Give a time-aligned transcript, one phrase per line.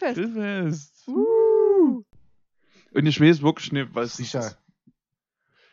[0.00, 0.34] Grillfest.
[0.34, 1.08] Grillfest.
[1.08, 2.02] Uh.
[2.92, 4.52] Und ich weiß wirklich nicht, was Sicher.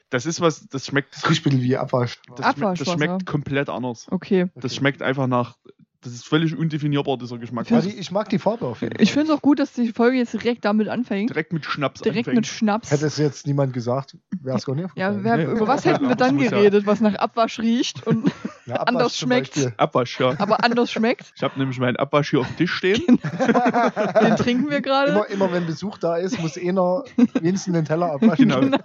[0.10, 2.22] Das ist was, das schmeckt, Das riecht ein bisschen wie Abwasch.
[2.38, 4.08] das, schmeckt, das schmeckt komplett anders.
[4.10, 4.48] Okay.
[4.56, 5.58] Das schmeckt einfach nach,
[6.00, 7.70] das ist völlig undefinierbar, dieser Geschmack.
[7.70, 9.04] Ja, die, ich mag die Farbe auf jeden Fall.
[9.04, 11.30] Ich finde es auch gut, dass die Folge jetzt direkt damit anfängt.
[11.30, 12.36] Direkt mit Schnaps Direkt anfängt.
[12.38, 12.92] mit Schnaps.
[12.92, 15.24] Hätte es jetzt niemand gesagt, wäre es gar nicht Ja, aufgefallen.
[15.26, 15.52] wer, Nee.
[15.58, 18.32] über was hätten wir dann geredet, was nach Abwasch riecht und
[18.68, 19.74] Ja, Abwasch anders schmeckt.
[19.78, 20.36] Abwasch, ja.
[20.40, 21.32] aber anders schmeckt?
[21.36, 23.02] Ich habe nämlich meinen Abwasch hier auf dem Tisch stehen.
[24.22, 25.12] Den trinken wir gerade.
[25.12, 27.04] Immer, immer wenn Besuch da ist, muss einer
[27.42, 28.50] wenigstens den Teller abwaschen.
[28.50, 28.60] Genau.
[28.60, 28.78] Genau.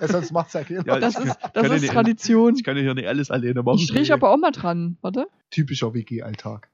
[0.00, 0.86] Ja, sonst macht es ja keiner.
[0.86, 2.54] Ja, Das ist, das ist nicht- Tradition.
[2.56, 3.78] Ich kann ja hier nicht alles alleine machen.
[3.78, 4.96] Ich rieche aber auch mal dran.
[5.02, 5.26] Warte.
[5.50, 6.68] Typischer WG-Alltag.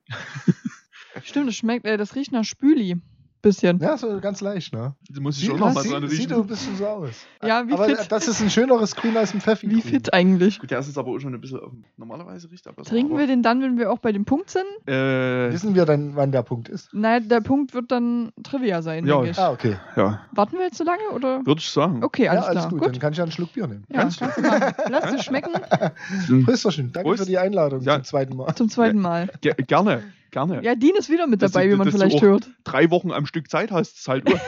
[1.24, 2.96] Stimmt, das schmeckt, äh, das riecht nach Spüli.
[3.42, 3.78] Bisschen.
[3.78, 4.94] Ja, so ganz leicht, ne?
[5.08, 6.28] Da muss ich Sieht, auch noch mal sieht, dran sieht riechen.
[6.32, 7.24] du ein bisschen so aus.
[7.42, 8.06] Ja, wie Aber fit.
[8.10, 9.70] das ist ein schöneres Grün als ein Pfeffi.
[9.70, 10.58] Wie fit eigentlich?
[10.58, 11.58] Gut, der ist jetzt aber auch schon ein bisschen
[11.96, 12.90] normalerweise riecht er besser.
[12.90, 14.64] Trinken wir aber, den dann, wenn wir auch bei dem Punkt sind?
[14.86, 16.92] Äh, Wissen wir dann, wann der Punkt ist?
[16.92, 19.14] Naja, der Punkt wird dann Trivia sein, Ja.
[19.16, 19.38] denke ich.
[19.38, 19.76] Ah, okay.
[19.96, 21.44] ja, Warten wir jetzt so lange oder?
[21.46, 22.04] würde ich sagen.
[22.04, 22.70] Okay, alles ja, alles klar.
[22.72, 22.80] gut.
[22.80, 22.92] Gut.
[22.92, 23.84] Dann kann ich ja einen Schluck Bier nehmen.
[23.90, 24.42] Ja, Kannst kannst du.
[24.42, 24.74] du machen.
[24.90, 25.52] Lass es schmecken
[26.44, 26.92] Prösterchen.
[26.92, 27.22] Danke Prost.
[27.22, 27.94] für die Einladung Ja.
[27.96, 28.54] zum zweiten Mal.
[28.54, 29.30] zum zweiten Mal.
[29.40, 30.62] Ge gerne, gerne.
[30.62, 32.50] Ja, Dean ist wieder mit Dass dabei, du- wie man dass du vielleicht auch- hört.
[32.64, 34.24] Drei Wochen am Stück Zeit hast, ist halt.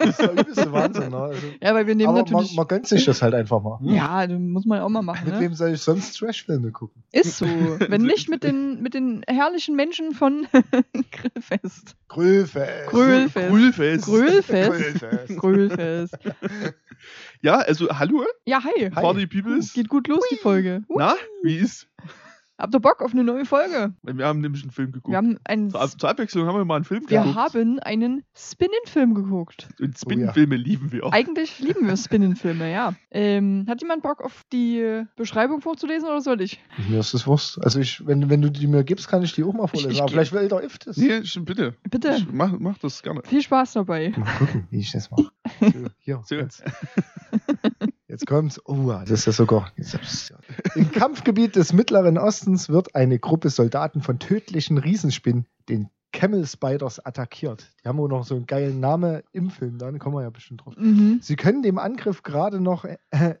[0.00, 1.10] Das ist der übelste Wahnsinn.
[1.10, 1.16] Ne?
[1.18, 2.56] Also, Ja, weil wir nehmen aber man, natürlich.
[2.56, 3.78] man gönnt sich das halt einfach mal.
[3.82, 5.26] ja, das muss man auch mal machen.
[5.26, 5.40] Mit Ne?
[5.40, 7.02] wem soll ich sonst Trashfilme gucken?
[7.12, 7.44] Ist so.
[7.78, 10.46] Wenn nicht mit den, mit den herrlichen Menschen von
[11.12, 11.96] Grillfest.
[12.08, 12.88] Grillfest.
[12.88, 13.48] Grillfest.
[13.50, 14.04] Grillfest.
[14.06, 15.36] Grillfest.
[15.38, 16.18] Grillfest.
[17.42, 18.90] Ja, also hallo, Ja, hi.
[18.90, 19.72] Party Peoples.
[19.74, 20.82] Geht gut los, die Folge.
[20.88, 21.88] Uh, Na, wie ist?
[22.60, 23.94] Habt ihr Bock auf eine neue Folge?
[24.02, 25.10] Wir haben nämlich einen Film geguckt.
[25.10, 25.70] Wir haben einen.
[25.70, 27.36] zur, Ab zur Abwechslung haben wir mal einen Film Wir geguckt.
[27.36, 29.68] haben einen Spin-In-Film geguckt.
[29.80, 31.12] Und Spin-Filme lieben wir auch.
[31.12, 32.94] Eigentlich lieben wir Spin-In-Filme, ja.
[33.10, 36.60] Ähm, hat jemand Bock auf die Beschreibung vorzulesen oder soll ich?
[36.88, 37.58] Mir ist das Wurst.
[37.64, 39.92] Also ich, wenn, wenn du die mir gibst, kann ich die auch mal vorlesen.
[39.92, 40.96] ich Aber geb- vielleicht will der If das.
[40.98, 41.74] Nee, bitte.
[41.90, 42.14] Bitte.
[42.18, 43.22] Ich mach, mach das gerne.
[43.24, 44.12] Viel Spaß dabei.
[44.16, 45.30] Mal gucken, wie ich das mache.
[45.60, 46.36] So, hier, So.
[48.10, 48.26] jetzt.
[48.26, 48.60] Kommt's.
[48.66, 49.72] Oh, das ist ja sogar.
[50.74, 57.04] Im Kampfgebiet des Mittleren Ostens wird eine Gruppe Soldaten von tödlichen Riesenspinnen, den Camel Spiders,
[57.04, 57.66] attackiert.
[57.82, 60.64] Die haben auch noch so einen geilen Namen im Film, da kommen wir ja bestimmt
[60.64, 60.74] drauf.
[60.76, 61.18] Mhm.
[61.22, 62.96] Sie können dem Angriff gerade noch äh,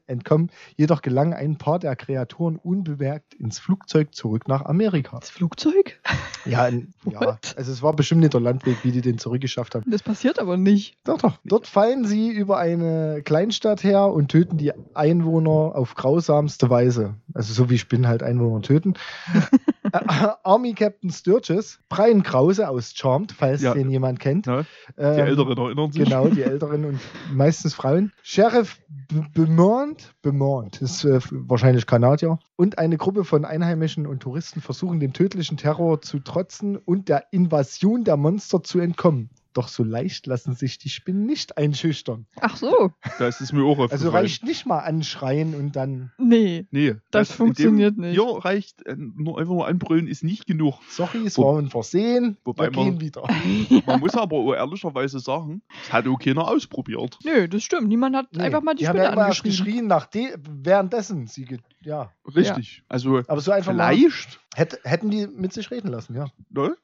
[0.06, 5.18] entkommen, jedoch gelangen ein paar der Kreaturen unbemerkt ins Flugzeug zurück nach Amerika.
[5.18, 6.00] Das Flugzeug?
[6.46, 9.90] Ja, in, ja also es war bestimmt nicht der Landweg, wie die den zurückgeschafft haben.
[9.90, 10.96] Das passiert aber nicht.
[11.04, 11.38] Doch, doch.
[11.44, 17.14] Dort fallen sie über eine Kleinstadt her und töten die Einwohner auf grausamste Weise.
[17.34, 18.94] Also so wie Spinnen halt Einwohner töten.
[20.44, 23.74] Army Captain Sturges, Brian Krause aus Charmed, falls Ja.
[23.74, 24.46] den jemand kennt.
[24.46, 26.04] Ja, die Ähm, Älteren erinnern sich.
[26.04, 27.00] Genau, die Älteren und
[27.32, 28.12] meistens Frauen.
[28.22, 32.38] Sheriff B- Beaumont, Beaumont ist äh, wahrscheinlich Kanadier.
[32.56, 37.24] Und eine Gruppe von Einheimischen und Touristen versuchen dem tödlichen Terror zu trotzen und der
[37.32, 39.30] Invasion der Monster zu entkommen.
[39.52, 42.26] Doch so leicht lassen sich die Spinnen nicht einschüchtern.
[42.40, 42.92] Ach so.
[43.18, 43.90] Da ist es mir auch aufgefallen.
[43.92, 46.66] Also reicht nicht mal anschreien und dann, Nee.
[46.70, 48.12] Nee, Das in funktioniert dem, nicht.
[48.20, 50.76] Hier reicht äh, nur einfach nur anbrüllen ist nicht genug.
[50.88, 53.24] sorry, es Wo- war ein Versehen, wobei wir man- gehen wieder.
[53.86, 57.18] Man muss aber auch ehrlicherweise sagen, es hat auch keiner ausprobiert.
[57.24, 57.88] Nö, das stimmt.
[57.88, 59.50] Niemand hat Nee, einfach mal die, haben Spinne ja erst angeschrien.
[59.66, 62.12] geschrien, nach de währenddessen sie, ja.
[62.36, 62.84] Richtig.
[62.88, 66.26] Also Aber so einfach mal, vielleicht, hätt, hätten die mit sich reden lassen, ja.
[66.50, 66.76] ne?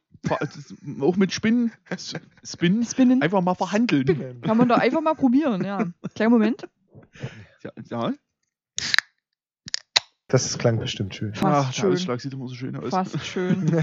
[1.01, 1.73] Auch mit Spinnen,
[2.45, 3.23] Spinnen, Spinnen.
[3.23, 4.03] einfach mal verhandeln.
[4.03, 4.41] Spinnen.
[4.41, 5.87] Kann man doch einfach mal probieren, ja.
[6.15, 6.69] Kleinen Moment.
[7.63, 8.13] Ja, ja.
[10.29, 11.35] Das klang bestimmt schön.
[11.35, 11.93] Fast Ach, der schön.
[11.93, 12.91] Ausschlag sieht immer so schön aus.
[12.91, 13.71] Fast schön.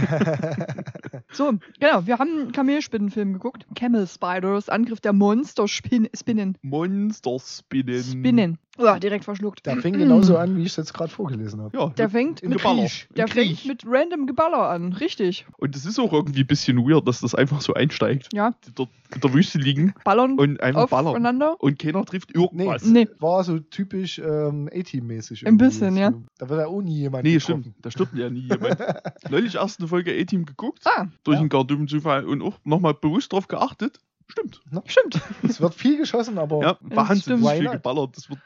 [1.34, 3.66] So, genau, wir haben einen Kamelspinnenfilm geguckt.
[3.76, 6.10] Camel Spiders, Angriff der Monster-Spinnen.
[6.16, 6.60] Spinnen.
[6.62, 8.04] Monsterspinnen.
[8.04, 8.60] Spinnen.
[8.80, 9.66] Ja, direkt verschluckt.
[9.68, 11.78] Der fing genauso an, wie ich es jetzt gerade vorgelesen habe.
[11.78, 12.88] Ja, Der fängt Im mit Geballer.
[13.16, 15.46] Der fängt mit random Geballer an, richtig.
[15.58, 18.30] Und es ist auch irgendwie ein bisschen weird, dass das einfach so einsteigt.
[18.34, 21.08] Ja, Die dort in der Wüste liegen ballern und einfach ballern.
[21.10, 21.56] aufeinander.
[21.60, 22.84] Und keiner trifft Nee, irgendwas.
[22.84, 23.08] Nee.
[23.20, 25.46] war so typisch ähm, A-Team-mäßig.
[25.46, 26.02] Ein bisschen, irgendwie.
[26.02, 26.12] ja.
[26.12, 27.62] So, Da wird ja auch nie jemand Nee, getroffen.
[27.62, 27.76] stimmt.
[27.86, 28.78] Da stirbt ja nie jemand.
[29.30, 31.42] Neulich erst eine Folge A-Team geguckt, Ah, durch Ja.
[31.42, 34.00] einen gar dummen Zufall und auch nochmal bewusst drauf geachtet.
[34.30, 34.62] Stimmt.
[34.86, 35.22] stimmt.
[35.44, 38.18] Es wird viel geschossen, aber Ja, wahnsinnig viel geballert.
[38.18, 38.40] Das wird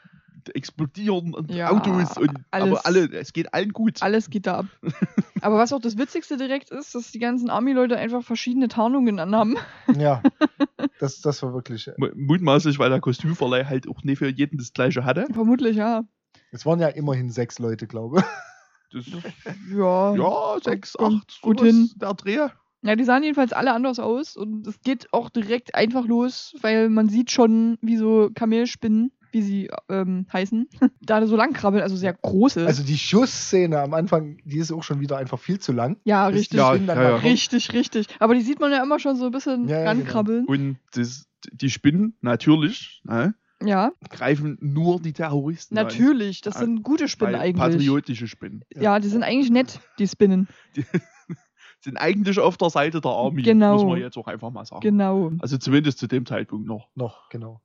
[0.54, 2.68] explodieren und Ja, Autos und alles.
[2.72, 4.02] aber alle, es geht allen gut.
[4.02, 4.66] Alles geht da ab.
[5.40, 9.56] Aber was auch das Witzigste direkt ist, dass die ganzen Army-Leute einfach verschiedene Tarnungen anhaben.
[9.96, 10.22] ja,
[10.98, 11.88] das, das war wirklich.
[11.96, 15.26] Mu- Mutmaßlich, weil der Kostümverleih halt auch nicht für jeden das gleiche hatte.
[15.32, 16.02] Vermutlich, ja.
[16.50, 18.24] Es waren ja immerhin sechs Leute, glaube
[18.92, 19.04] Das,
[19.70, 20.14] Ja.
[20.16, 21.90] ja, sechs, acht, gut hin.
[21.96, 22.48] Der Dreh.
[22.82, 26.88] Ja, die sahen jedenfalls alle anders aus und es geht auch direkt einfach los, weil
[26.88, 30.68] man sieht schon, wie so Kamelspinnen wie sie ähm, heißen,
[31.00, 32.66] da so lang krabbeln, also sehr große.
[32.66, 35.98] Also die Schussszene am Anfang, die ist auch schon wieder einfach viel zu lang.
[36.04, 36.58] ja, richtig.
[36.58, 37.16] Ja, ja.
[37.16, 38.06] Richtig, richtig.
[38.18, 40.44] Aber die sieht man ja immer schon so ein bisschen Ja, ja, rankrabbeln.
[40.46, 46.40] Und das, die Spinnen, natürlich, ne, Ja, greifen nur die Terroristen natürlich.
[46.42, 47.08] Das sind gute an.
[47.08, 47.60] Spinnen Weil eigentlich.
[47.60, 48.64] Patriotische Spinnen.
[48.74, 50.48] Ja, die sind eigentlich nett, die Spinnen.
[51.84, 53.74] Die sind eigentlich auf der Seite der Army, Genau.
[53.74, 54.80] muss man jetzt auch einfach mal sagen.
[54.80, 55.30] Genau.
[55.38, 56.88] Also zumindest zu dem Zeitpunkt noch.
[56.96, 57.60] Noch, genau.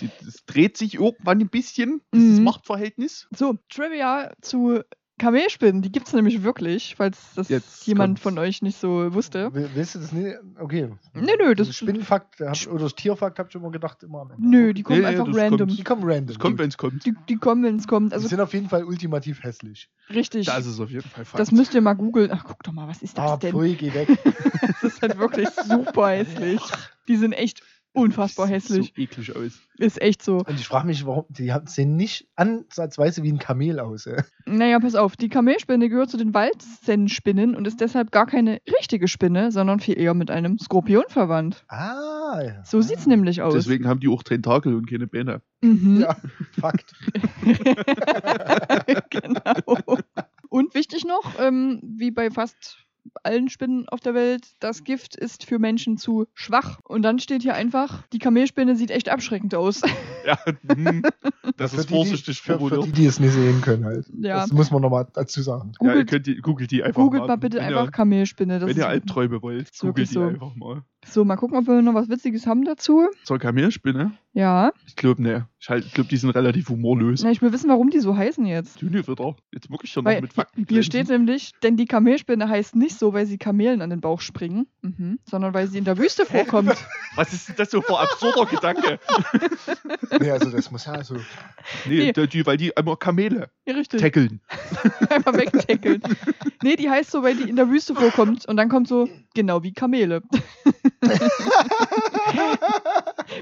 [0.00, 2.44] Die, das dreht sich irgendwann ein bisschen, dieses Mhm.
[2.44, 3.26] Machtverhältnis.
[3.36, 4.80] So, Trivia zu
[5.18, 5.80] Kamelspinnen.
[5.80, 8.22] Die gibt es nämlich wirklich, falls das Jetzt jemand kommt's.
[8.22, 9.54] von euch nicht so wusste.
[9.54, 10.36] Will- Willst du das nicht?
[10.58, 10.90] Okay.
[11.14, 14.48] Nee, nö, das- Spinnenfakt hab, oder das Tierfakt habt ihr immer gedacht, immer am Ende.
[14.48, 15.68] Nö, die kommen Nee, einfach random.
[15.68, 16.26] Die kommen random.
[16.26, 17.06] Das kommt, wenn es kommt.
[17.06, 18.10] Die, die kommen, wenn es kommt.
[18.10, 19.88] die Also sind auf jeden Fall ultimativ hässlich.
[20.10, 20.46] richtig.
[20.46, 21.38] Das ist auf jeden Fall Fakt.
[21.40, 22.30] Das müsst ihr mal googeln.
[22.32, 23.52] Ach, guck doch mal, was ist das Ah, denn?
[23.52, 24.08] pfui, geh weg.
[24.82, 26.60] Das ist halt wirklich super hässlich.
[27.08, 27.62] Die sind echt
[27.94, 28.92] unfassbar Sieht hässlich.
[28.94, 29.60] So eklig aus.
[29.78, 30.36] Ist echt so.
[30.38, 34.06] Und ich frage mich, warum, die haben- sehen nicht ansatzweise wie ein Kamel aus.
[34.06, 34.22] Ey.
[34.46, 35.16] Naja, pass auf.
[35.16, 39.98] Die Kamelspinne gehört zu den Waldsennenspinnen und ist deshalb gar keine richtige Spinne, sondern viel
[39.98, 41.64] eher mit einem Skorpion verwandt.
[41.68, 42.64] Ah, ja.
[42.64, 43.54] So sieht's nämlich aus.
[43.54, 45.40] Deswegen haben die auch Tentakel und keine Beine.
[45.62, 46.00] Mhm.
[46.02, 46.16] Ja,
[46.60, 46.94] Fakt.
[49.10, 49.98] genau.
[50.48, 52.78] Und wichtig noch, ähm, wie bei fast
[53.22, 56.80] allen Spinnen auf der Welt, das Gift ist für Menschen zu schwach.
[56.84, 59.82] Und dann steht hier einfach, die Kamelspinne sieht echt abschreckend aus.
[60.26, 60.38] Ja,
[60.74, 61.02] hm,
[61.56, 64.06] das Für ist die, vorsichtig für, für die, die es nicht sehen können halt.
[64.20, 65.72] ja, Das muss man nochmal dazu sagen.
[65.80, 67.28] Ja, ihr googelt, könnt die, googelt die einfach googelt mal.
[67.28, 68.58] mal bitte einfach Ihr, Kamelspinne.
[68.58, 70.22] Das wenn ihr ist, Albträume wollt, googelt die so.
[70.22, 70.82] einfach mal.
[71.04, 73.06] so, mal gucken, ob wir noch was Witziges haben dazu.
[73.24, 74.12] Zur Kamelspinne?
[74.32, 74.72] Ja.
[74.86, 75.46] Ich glaube, ne.
[75.60, 77.22] Ich halt, glaube, die sind relativ humorlos.
[77.22, 78.82] Na, ich will wissen, warum die so heißen jetzt.
[78.82, 79.36] Dünnewitter.
[79.52, 80.56] Jetzt wirklich schon noch Weil mit Fakten.
[80.60, 80.84] hier glänzen.
[80.90, 84.66] steht nämlich, denn die Kamelspinne heißt nicht so, weil sie Kamelen an den Bauch springen,
[84.82, 86.74] mhm, sondern weil sie in der Wüste vorkommt.
[87.16, 88.98] Was ist denn das so für ein absurder Gedanke?
[90.20, 91.14] Nee, also das muss ja so.
[91.86, 92.12] Nee, Nee.
[92.12, 94.00] Die, die, weil die immer Kamele Ja, richtig.
[94.00, 94.40] tackeln.
[95.10, 96.02] Einfach wegtackeln.
[96.62, 99.62] nee, die heißt so, weil die in der Wüste vorkommt und dann kommt so, genau
[99.62, 100.22] wie Kamele.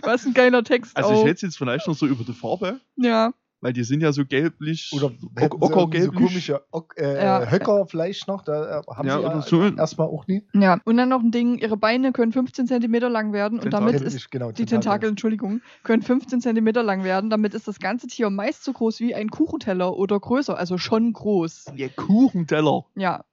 [0.03, 1.23] Was ein geiler Text Also ich auch.
[1.25, 4.27] hätte es jetzt vielleicht noch so über die Farbe, Ja, weil die sind ja so
[4.27, 6.15] gelblich, Oder ock- hätten sie irgendwie so ockergelblich.
[6.27, 7.51] komische Ock, äh, Ja.
[7.51, 8.43] Höcker vielleicht noch.
[8.43, 9.63] Da äh, haben Ja, sie ja so.
[9.77, 10.45] erstmal auch nie.
[10.53, 10.79] ja.
[10.85, 13.87] Und dann noch ein Ding, ihre Beine können 15 cm lang werden und Tentakel.
[13.87, 17.31] damit Kenn ist genau, die Tentakel, Entschuldigung, können 15 cm lang werden.
[17.31, 21.13] Damit ist das ganze Tier meist so groß wie ein Kuchenteller oder größer, also schon
[21.13, 21.67] groß.
[21.79, 22.85] Der Kuchenteller.
[22.97, 23.25] Ja,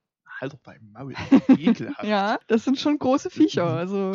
[0.41, 1.13] Halt doch beim Maul.
[1.49, 2.03] Ekelhaft.
[2.05, 3.65] ja, das sind schon große Viecher.
[3.73, 4.13] Also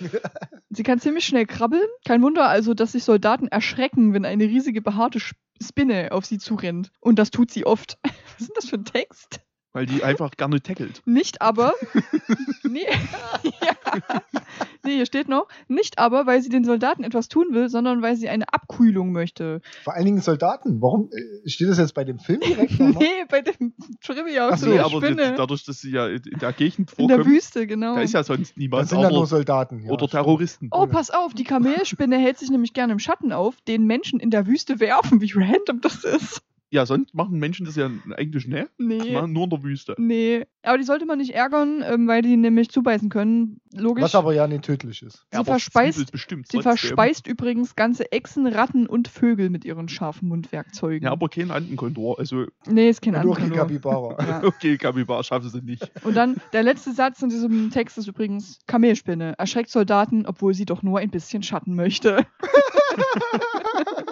[0.70, 1.86] sie kann ziemlich schnell krabbeln.
[2.04, 5.20] Kein Wunder also, dass sich Soldaten erschrecken, wenn eine riesige behaarte
[5.62, 6.90] Spinne auf sie zurennt.
[7.00, 7.98] Und das tut sie oft.
[8.02, 9.40] Was ist denn das für ein Text?
[9.74, 11.00] Weil die einfach gerne tackelt.
[11.06, 11.72] Nicht aber.
[12.62, 12.84] nee.
[13.42, 14.20] ja.
[14.84, 15.48] nee, hier steht noch.
[15.66, 19.62] Nicht aber, weil sie den Soldaten etwas tun will, sondern weil sie eine Abkühlung möchte.
[19.82, 20.82] Vor allen Dingen Soldaten.
[20.82, 22.78] Warum äh, steht das jetzt bei dem Film direkt?
[23.02, 23.72] Nee, bei dem
[24.02, 25.28] Trivia Ach so, Nee, aber Spinne.
[25.28, 27.94] das, dadurch, dass sie ja in der Gegend in der Wüste, genau.
[27.94, 28.88] da ist ja sonst Das niemand.
[28.88, 29.84] sind ja nur Soldaten.
[29.84, 30.06] Ja, oder.
[30.06, 30.68] Terroristen.
[30.70, 34.30] Oh, pass auf, die Kamelspinne hält sich nämlich gerne im Schatten auf, den Menschen in
[34.30, 35.20] der Wüste werfen.
[35.22, 36.42] Wie random das ist.
[36.72, 38.62] Ja, sonst machen Menschen das ja eigentlich nicht.
[38.62, 39.12] Das Nee.
[39.12, 39.94] machen nur in der Wüste.
[39.98, 40.46] Nee.
[40.62, 43.60] Aber die sollte man nicht ärgern, ähm, weil die nämlich zubeißen können.
[43.76, 44.02] Logisch.
[44.04, 45.26] Was aber ja nicht tödlich ist.
[45.30, 46.78] Sie aber verspeist- bestimmt Sie trotzdem.
[46.78, 51.02] verspeist übrigens ganze Echsen, Ratten und Vögel mit ihren scharfen Mundwerkzeugen.
[51.04, 52.18] Ja, aber kein Antenkondor.
[52.18, 53.50] Also, nee, ist kein die anderer.
[53.50, 54.16] Kapibara.
[54.26, 54.42] Ja.
[54.44, 55.90] okay, Kapibar schaffen sie nicht.
[56.04, 59.34] Und dann der letzte Satz in diesem Text ist übrigens Kamelspinne.
[59.36, 62.24] Erschreckt Soldaten, obwohl sie doch nur ein bisschen Schatten möchte.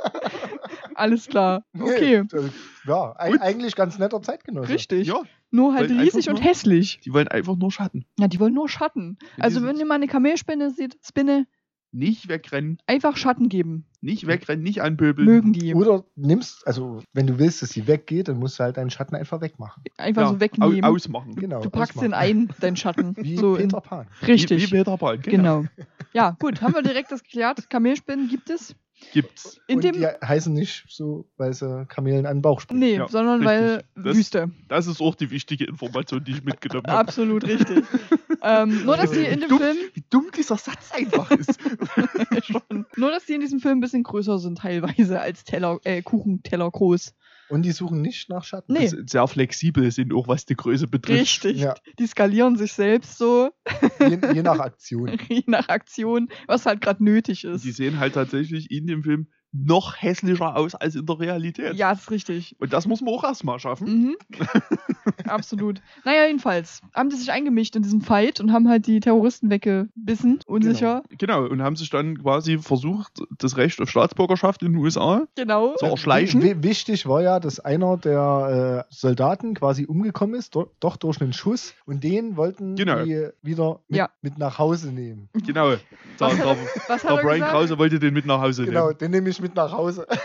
[1.01, 1.65] Alles klar.
[1.79, 2.23] Okay.
[2.33, 2.51] Nee, äh,
[2.87, 3.41] ja, Gut.
[3.41, 4.69] eigentlich ganz netter Zeitgenosse.
[4.69, 5.09] Richtig.
[5.09, 7.01] Ja, Nur halt Weil riesig einfach und nur- hässlich.
[7.05, 8.05] die wollen einfach nur Schatten.
[8.19, 9.19] Ja, die wollen nur Schatten.
[9.37, 11.47] Ja, Also wenn ihr mal eine Kamelspinne seht, Spinne,
[11.93, 13.85] Nicht wegrennen, einfach Schatten geben.
[14.01, 15.27] nicht wegrennen, nicht anpöbeln.
[15.27, 15.75] Mögen die.
[15.75, 19.17] Oder nimmst, also wenn du willst, dass sie weggeht, dann musst du halt deinen Schatten
[19.17, 19.83] einfach wegmachen.
[19.97, 20.85] Einfach Ja, so wegnehmen.
[20.85, 21.35] au- ausmachen.
[21.35, 21.61] Genau.
[21.61, 22.11] du packst ausmachen.
[22.13, 23.17] den ein, deinen Schatten.
[23.17, 24.07] Wie so in- Peter Pan.
[24.27, 24.63] Richtig.
[24.63, 25.63] Wie, wie Peter Pan, genau.
[25.63, 25.69] Genau.
[26.13, 27.69] Ja, gut, haben wir direkt das geklärt.
[27.71, 28.75] Kamelspinnen gibt es.
[29.13, 29.61] Gibt's.
[29.67, 29.93] In Und dem.
[29.95, 32.81] die heißen nicht so, weil sie Kamelen an den Bauch springen.
[32.81, 33.87] Nee, Ja, sondern weil richtig.
[34.05, 34.51] Das- Wüste.
[34.69, 36.99] Das ist auch die wichtige Information, die ich mitgenommen habe.
[36.99, 37.85] Absolut richtig.
[38.43, 39.59] ähm, nur, dass die in dem Dumm.
[39.59, 39.77] Film.
[39.95, 41.59] Wie dumm dieser Satz einfach ist.
[42.97, 46.71] nur, dass die in diesem Film ein bisschen größer sind, teilweise als Teller, äh, Kuchenteller
[46.71, 47.15] groß.
[47.51, 48.73] Und die suchen nicht nach Schatten.
[48.73, 48.89] Nee.
[48.89, 51.21] Das sehr flexibel sind, auch was die Größe betrifft.
[51.21, 51.59] Richtig.
[51.59, 51.75] Ja.
[51.99, 53.51] Die skalieren sich selbst so,
[53.99, 55.19] Je, je nach Aktion.
[55.29, 57.65] je nach Aktion, was halt gerade nötig ist.
[57.65, 61.75] die sehen halt tatsächlich in dem Film noch hässlicher aus als in der Realität.
[61.75, 62.55] Ja, ist richtig.
[62.61, 63.87] Und das muss man auch erstmal schaffen.
[63.89, 64.17] Mhm.
[65.27, 65.81] Absolut.
[66.05, 70.41] Naja, jedenfalls haben die sich eingemischt in diesem Fight und haben halt die Terroristen weggebissen.
[70.47, 71.03] Unsicher.
[71.19, 75.75] Genau, und haben sich dann quasi versucht, das Recht auf Staatsbürgerschaft in den USA Genau.
[75.77, 76.43] zu erschleichen.
[76.43, 81.21] W wichtig war ja, dass einer der äh, Soldaten quasi umgekommen ist, do doch durch
[81.21, 81.75] einen Schuss.
[81.87, 83.05] Und den wollten Genau.
[83.05, 84.11] die wieder mit, Ja.
[84.23, 85.29] mit nach Hause nehmen.
[85.47, 85.71] Genau.
[85.71, 85.79] Was
[86.19, 86.57] Der, hat, der,
[86.89, 87.53] was hat der er Brian gesagt?
[87.53, 88.99] Krause wollte den mit nach Hause Genau, nehmen.
[88.99, 90.07] den nehme ich mit nach Hause.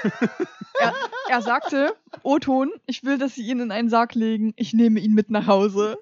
[1.28, 4.54] Er sagte, O-Ton, ich will, dass sie ihn in einen Sarg legen.
[4.58, 5.98] Ich nehme ihn mit nach Hause.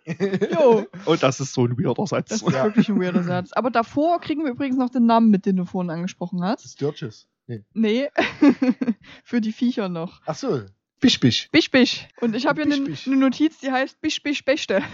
[0.52, 2.32] Jo, Und das ist so ein weirder das Satz.
[2.32, 2.66] ist Ja.
[2.66, 3.54] wirklich ein weirder Satz.
[3.54, 6.70] Aber davor kriegen wir übrigens noch den Namen mit, den du vorhin angesprochen hast.
[6.74, 7.28] Sturges.
[7.48, 7.64] Nee.
[7.74, 8.10] Nee,
[9.24, 10.22] für die Viecher noch.
[10.26, 10.62] Ach so.
[11.00, 11.50] Bisch, bisch.
[11.52, 12.08] Bisch, bisch.
[12.20, 14.82] Und ich habe hier eine eine Notiz, die heißt Bisch, bisch, Bechte.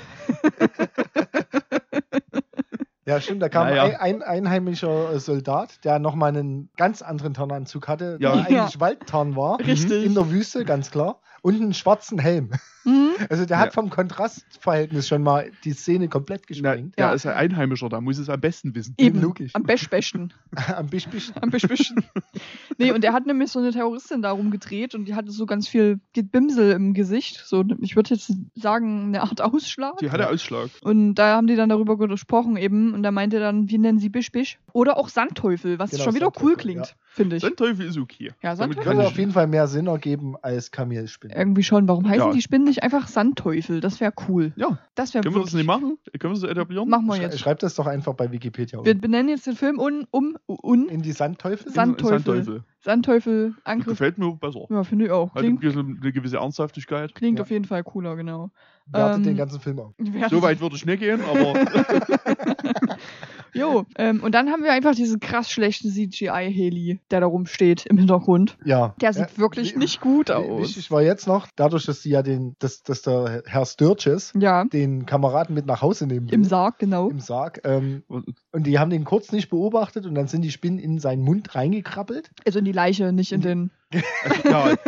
[3.10, 3.42] Ja, stimmt.
[3.42, 3.84] Da kam Naja.
[3.84, 8.36] ein, ein einheimischer Soldat, der nochmal einen ganz anderen Tarnanzug hatte, Ja.
[8.36, 8.62] der Ja.
[8.64, 9.60] eigentlich Waldtarn war.
[9.60, 10.06] Richtig.
[10.06, 11.20] In der Wüste, ganz klar.
[11.42, 12.52] Und einen schwarzen Helm.
[12.86, 13.10] Mhm.
[13.30, 13.72] Also der hat Ja.
[13.74, 16.98] vom Kontrastverhältnis schon mal die Szene komplett Na, gesprengt.
[16.98, 17.14] der Ja.
[17.14, 18.96] ist ein Einheimischer, da muss es am besten wissen.
[18.98, 19.22] Eben.
[19.22, 19.54] Logisch.
[19.56, 20.34] Am Besch, Besten.
[20.76, 21.32] Am Bisch, bisch.
[21.42, 22.04] Am Bisch, Bischen.
[22.78, 25.68] Nee, und er hat nämlich so eine Terroristin da rumgedreht und die hatte so ganz
[25.68, 27.44] viel Gebimsel im Gesicht.
[27.46, 29.98] So, ich würde jetzt sagen, eine Art Ausschlag.
[29.98, 30.70] Die hatte Ausschlag.
[30.82, 34.08] Und da haben die dann darüber gesprochen eben und da meinte dann, wie nennen sie
[34.10, 34.60] Bisch Bisch?
[34.72, 36.94] Oder auch Sandteufel, was Genau, schon wieder cool Sandteufel, klingt, ja.
[37.24, 37.42] Finde ich.
[37.42, 38.32] Sandteufel ist okay.
[38.42, 41.36] Ja, Damit Sandteufel kann Würde ich- auf jeden Fall mehr Sinn ergeben als Kamelspinne.
[41.36, 41.88] Irgendwie schon.
[41.88, 42.34] Warum heißen Ja.
[42.34, 43.80] die Spinnen nicht einfach Sandteufel?
[43.82, 44.54] Das wäre cool.
[44.56, 45.98] Ja, Das wäre können wir das nicht machen?
[46.20, 46.90] Können wir das etablieren?
[46.90, 47.40] Machen wir Schrei- jetzt.
[47.40, 48.86] Schreibt das doch einfach bei Wikipedia um.
[48.86, 51.72] Wir benennen jetzt den Film un, um, un, In die Sandteufel?
[51.72, 52.20] Sand- Sandteufel.
[52.20, 52.64] Sandteufel.
[52.82, 53.88] Sandteufel, Das Angriff.
[53.88, 54.66] gefällt mir besser.
[54.70, 55.34] Ja, finde ich auch.
[55.36, 57.14] Hat Klingt, eine gewisse Ernsthaftigkeit.
[57.14, 57.44] klingt Ja.
[57.44, 58.52] auf jeden Fall cooler, genau.
[58.86, 59.94] Wertet ähm, den ganzen Film auf.
[59.98, 61.54] Wer- So weit würde ich nicht gehen, aber
[63.54, 67.98] Jo, ähm, und dann haben wir einfach diesen krass schlechten CGI-Heli, der da rumsteht im
[67.98, 68.58] Hintergrund.
[68.64, 68.96] Ja.
[69.02, 70.62] Der sieht Ja, wirklich wi- nicht gut aus.
[70.62, 74.66] Wichtig war jetzt noch, dadurch, dass die ja den, dass, dass der Herr Sturges Ja,
[74.66, 76.34] den Kameraden mit nach Hause nehmen will.
[76.34, 77.10] im Sarg, genau.
[77.10, 77.62] Im Sarg.
[77.64, 78.26] Ähm, und
[78.68, 82.30] die haben den kurz nicht beobachtet und dann sind die Spinnen in seinen Mund reingekrabbelt.
[82.46, 83.72] Also in die Leiche, nicht in den,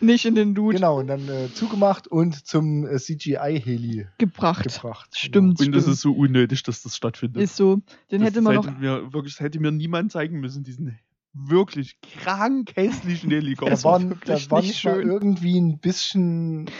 [0.00, 4.64] nicht in den Dude Genau, und dann äh, zugemacht und zum äh, CGI-Heli gebracht.
[4.64, 5.10] gebracht.
[5.16, 5.60] Stimmt.
[5.60, 5.94] und es stimmt.
[5.94, 7.42] ist so unnötig, dass das stattfindet.
[7.42, 7.76] Ist so.
[8.10, 8.72] Den das, hätte man das noch.
[8.72, 10.98] hätte mir wirklich, das hätte mir niemand zeigen müssen, diesen
[11.34, 13.42] wirklich krank hässlichen Genau.
[13.42, 13.70] Helikopter.
[13.70, 15.08] Da Das war war, da wirklich war nicht schön.
[15.08, 16.70] irgendwie ein bisschen.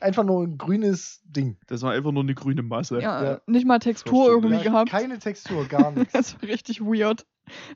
[0.00, 1.56] Einfach nur ein grünes Ding.
[1.68, 3.00] Das war einfach nur eine grüne Masse.
[3.00, 3.40] Ja, Ja.
[3.46, 4.90] nicht mal Textur irgendwie gehabt.
[4.90, 6.12] Keine Textur, gar nichts.
[6.12, 7.24] Das war richtig weird.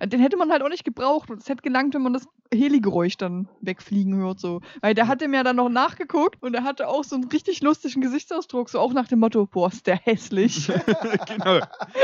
[0.05, 1.31] Den hätte man halt auch nicht gebraucht.
[1.31, 4.41] Und es hätte gelangt, wenn man das Heli-Geräusch dann wegfliegen hört.
[4.41, 4.61] So.
[4.81, 8.01] Weil der hatte mir dann noch nachgeguckt und er hatte auch so einen richtig lustigen
[8.01, 8.71] Gesichtsausdruck.
[8.71, 10.67] So auch nach dem Motto, boah, ist der hässlich.
[11.27, 11.61] genau.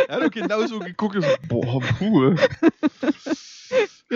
[0.09, 2.35] Er hat doch genauso geguckt und so, boah, puh,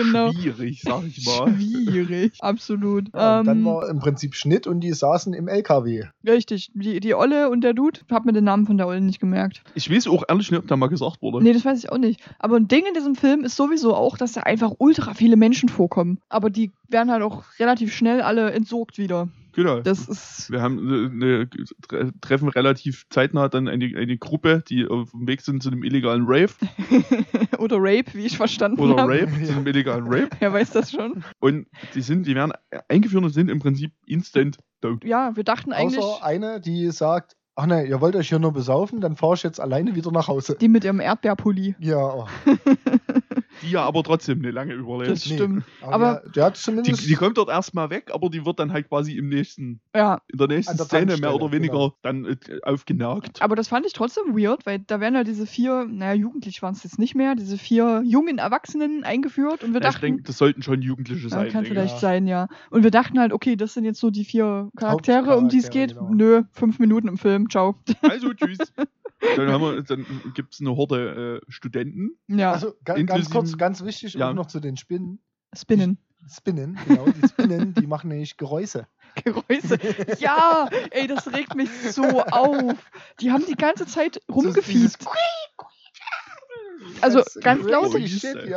[0.03, 0.31] genau.
[0.31, 1.53] schwierig, sag ich mal.
[1.53, 2.33] Schwierig.
[2.39, 3.13] Absolut.
[3.13, 6.05] Ja, und dann ähm, war im Prinzip Schnitt und die saßen im LKW.
[6.27, 6.71] richtig.
[6.73, 7.99] Die, die Olle und der Dude.
[8.07, 9.63] Ich hab mir den Namen von der Olle nicht gemerkt.
[9.75, 11.43] Ich weiß auch ehrlich nicht, ob da mal gesagt wurde.
[11.43, 12.21] Nee, das weiß ich auch nicht.
[12.39, 15.69] Aber ein Ding in diesem Film ist sowieso auch, dass da einfach ultra viele Menschen
[15.69, 16.19] vorkommen.
[16.29, 19.29] Aber die werden halt auch relativ schnell alle entsorgt wieder.
[19.57, 19.79] Genau.
[19.81, 20.51] Das ist.
[20.51, 21.49] Wir haben eine, eine,
[21.89, 25.83] tre- treffen relativ zeitnah dann eine, eine Gruppe, die auf dem Weg sind zu einem
[25.83, 26.53] illegalen Rave
[27.57, 29.13] oder Rape, wie ich verstanden oder habe.
[29.19, 30.29] Rape, zu einem illegalen Rape.
[30.39, 31.23] Wer weiß das schon?
[31.39, 32.53] Und die sind, die werden
[32.87, 35.03] eingeführt und sind im Prinzip instant tot.
[35.03, 38.53] Ja, wir dachten eigentlich, Außer eine, die sagt: Ach ne, ihr wollt euch hier nur
[38.53, 40.55] besaufen, dann fahre ich jetzt alleine wieder nach Hause.
[40.61, 41.73] die mit ihrem Erdbeerpulli.
[41.79, 42.27] Ja, oh.
[43.61, 45.11] Die ja aber trotzdem nicht lange überlebt.
[45.11, 45.63] Das stimmt.
[45.81, 47.07] Aber, Aber- der, der hat Die, zumindest.
[47.09, 50.37] die kommt dort erstmal weg, aber die wird dann halt quasi im nächsten, Ja, in
[50.37, 51.97] der nächsten der Szene mehr oder weniger genau.
[52.01, 53.41] dann äh, aufgenagt.
[53.41, 56.73] aber das fand ich trotzdem weird, weil da werden halt diese vier, naja, jugendlich waren
[56.73, 60.23] es jetzt nicht mehr, diese vier jungen Erwachsenen eingeführt und wir Ja, ich dachten, denke,
[60.23, 61.49] das sollten schon Jugendliche ja, sein.
[61.51, 61.99] kann vielleicht Ja.
[61.99, 62.47] sein, ja.
[62.69, 65.69] Und wir dachten halt, okay, das sind jetzt so die vier Charaktere, um die es
[65.69, 65.95] geht.
[65.95, 66.09] Genau.
[66.13, 67.75] Nö, fünf Minuten im Film, ciao.
[67.87, 67.95] ich.
[68.09, 68.57] Also, tschüss.
[69.35, 70.05] dann haben wir, dann
[70.35, 72.17] gibt es eine Horde äh, Studenten.
[72.27, 74.29] Ja, Also ga, ganz Inklusive- kurz, ganz wichtig, Ja.
[74.29, 75.19] auch noch zu den Spinnen.
[75.55, 75.97] Spinnen.
[76.29, 77.05] Spinnen, genau.
[77.05, 78.87] Die Spinnen, die machen nämlich Geräusche.
[79.23, 79.79] Geräusche.
[80.19, 82.75] Ja, ey, das regt mich so auf.
[83.21, 85.05] Die haben die ganze Zeit rumgefieft.
[87.01, 87.99] Also ganz laute,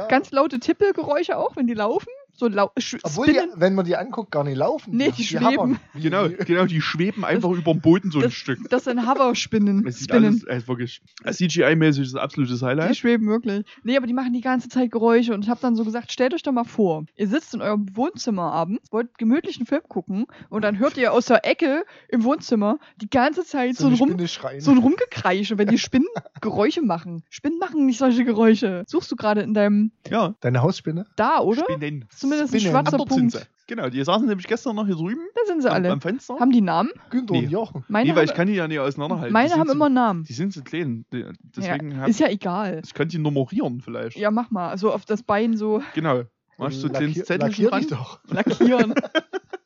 [0.08, 2.08] ganz laute Tippelgeräusche auch, wenn die laufen.
[2.40, 2.70] So lau
[3.02, 4.96] Obwohl, die, wenn man die anguckt, gar nicht laufen.
[4.96, 5.44] Nee, die schweben.
[5.46, 5.78] habern.
[5.92, 8.58] Wie- Genau, genau, die schweben einfach über dem Boden so ein das- Stück.
[8.70, 9.86] Das sind Hover-Spinnen.
[9.86, 10.42] Es sieht Spinnen.
[10.46, 12.96] alles, äh, wirklich, CGI-mäßig ist das absolutes Die Highlight.
[12.96, 13.64] schweben wirklich.
[13.82, 16.34] Nee, aber die machen die ganze Zeit Geräusche und ich habe dann so gesagt, stellt
[16.34, 20.26] euch doch mal vor, ihr sitzt in eurem Wohnzimmer abends, wollt gemütlich einen Film gucken
[20.48, 24.12] und dann hört ihr aus der Ecke im Wohnzimmer die ganze Zeit so, so ein,
[24.12, 24.26] Rum,
[24.60, 26.08] so ein Rumgekreische, wenn die Spinnen
[26.40, 27.22] Geräusche machen.
[27.28, 28.84] Spinnen machen nicht solche Geräusche.
[28.86, 31.06] Suchst du gerade in deinem Ja, Deine Hausspinne?
[31.16, 31.64] da, oder?
[31.68, 32.06] Spinnen.
[32.20, 33.32] Du zumindest ein schwarzer Punkt.
[33.32, 33.38] sie.
[33.66, 35.90] Genau, die saßen nämlich gestern noch hier drüben Da sind sie am, alle.
[35.92, 36.38] am Fenster.
[36.40, 36.90] Haben die Namen?
[37.10, 37.44] Günther Nee.
[37.44, 37.84] und Jochen.
[37.88, 39.32] Meine, nee, weil ich kann die ja nicht auseinanderhalten.
[39.32, 40.24] meine haben so, immer Namen.
[40.24, 41.04] Die sind so klein.
[41.12, 42.80] Deswegen Ja, hab, ist ja egal.
[42.84, 44.16] ich kann die nummerieren vielleicht.
[44.16, 44.70] Ja, mach mal.
[44.70, 46.22] Also auf das Bein so Genau.
[46.58, 47.80] Machst du so Lackier- dran?
[47.80, 48.20] dich doch.
[48.28, 48.94] lackieren.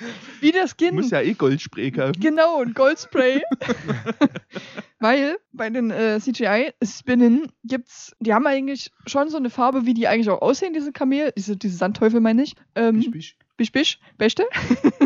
[0.40, 0.94] Wie das Kind.
[0.94, 2.20] musst ja eh Goldspray kaufen.
[2.20, 3.42] Genau, und Goldspray.
[5.00, 10.08] Weil bei den äh, CGI-Spinnen gibt's, die haben eigentlich schon so eine Farbe, wie die
[10.08, 12.54] eigentlich auch aussehen, diese Kamel, diese, diese Sandteufel meine ich.
[12.74, 13.36] Ähm, Bisch, bisch.
[13.56, 14.44] bisch, bisch, beste.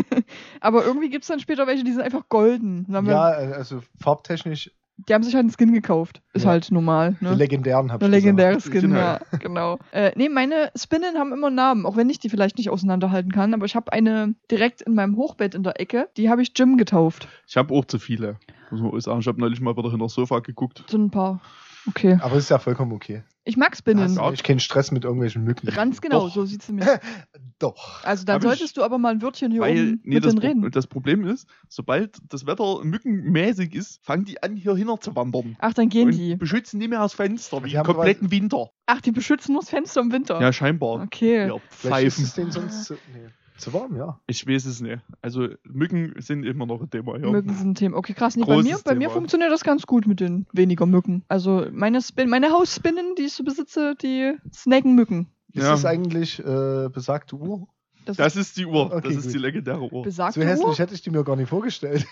[0.61, 2.87] Aber irgendwie gibt's dann später welche, die sind einfach golden.
[2.89, 6.21] Ja, äh, also farbtechnisch Die haben sich halt einen Skin gekauft.
[6.33, 6.51] Ist Ja.
[6.51, 7.15] halt normal.
[7.19, 7.33] die Ne?
[7.33, 8.71] legendären hab Der ich legendäre gesagt.
[8.75, 8.95] Skin, Genau.
[8.99, 9.79] ja, genau.
[9.91, 13.53] Äh, nee, meine Spinnen haben immer Namen, auch wenn ich die vielleicht nicht auseinanderhalten kann.
[13.53, 16.77] Aber ich habe eine direkt in meinem Hochbett in der Ecke, die habe ich Jim
[16.77, 17.27] getauft.
[17.47, 18.37] Ich habe auch zu viele.
[18.71, 19.19] Muss man sagen.
[19.19, 20.83] Ich habe neulich mal wieder hinter das Sofa geguckt.
[20.87, 21.41] So ein paar.
[21.87, 22.17] Okay.
[22.21, 23.23] Aber ist ja vollkommen okay.
[23.45, 24.17] Ich mag Da Spinnen.
[24.19, 25.67] hast du keinen Stress mit irgendwelchen Mücken.
[25.67, 26.33] Ganz genau, Doch.
[26.33, 26.87] so sieht's nämlich.
[27.59, 28.01] Doch.
[28.05, 30.23] Also dann Hab ich- solltest du aber mal ein Wörtchen hier Weil, oben nee, mit
[30.25, 30.63] das, reden.
[30.63, 35.13] und das Problem ist, sobald das Wetter mückenmäßig ist, fangen die an, hier hinter zu
[35.15, 35.57] wandern.
[35.59, 36.35] Ach, dann gehen und die.
[36.37, 38.69] beschützen nicht mehr das Fenster, wie Die im haben aber- kompletten Winter.
[38.85, 40.39] Ach, die beschützen nur das Fenster im Winter.
[40.39, 41.01] Ja, scheinbar.
[41.03, 41.47] Okay.
[41.47, 42.23] Ja, Vielleicht ist Pfeifen.
[42.25, 43.27] es denen sonst zu, nee,
[43.63, 44.19] zu warm, ja.
[44.27, 45.01] Ich weiß es nicht.
[45.21, 47.17] Also Mücken sind immer noch ein Thema.
[47.17, 47.29] Ja.
[47.31, 47.97] Mücken sind ein Thema.
[47.97, 48.35] Okay, krass.
[48.35, 51.23] Nee, bei mir, bei mir funktioniert das ganz gut mit den weniger Mücken.
[51.27, 55.27] Also meine, Spin meine Hausspinnen, die ich so besitze, die snacken Mücken.
[55.53, 55.71] Ist Ja.
[55.71, 57.67] das eigentlich äh, besagte Uhr?
[58.05, 58.87] Das, Das ist die Uhr.
[58.87, 59.33] Okay, das ist gut.
[59.33, 60.03] die legendäre Uhr.
[60.03, 62.05] besagt so hässlich hätte ich die mir gar nicht vorgestellt.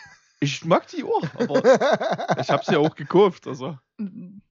[0.43, 1.61] Ich mag die Uhr, aber
[2.41, 3.45] ich habe sie ja auch gekauft.
[3.47, 3.77] Also.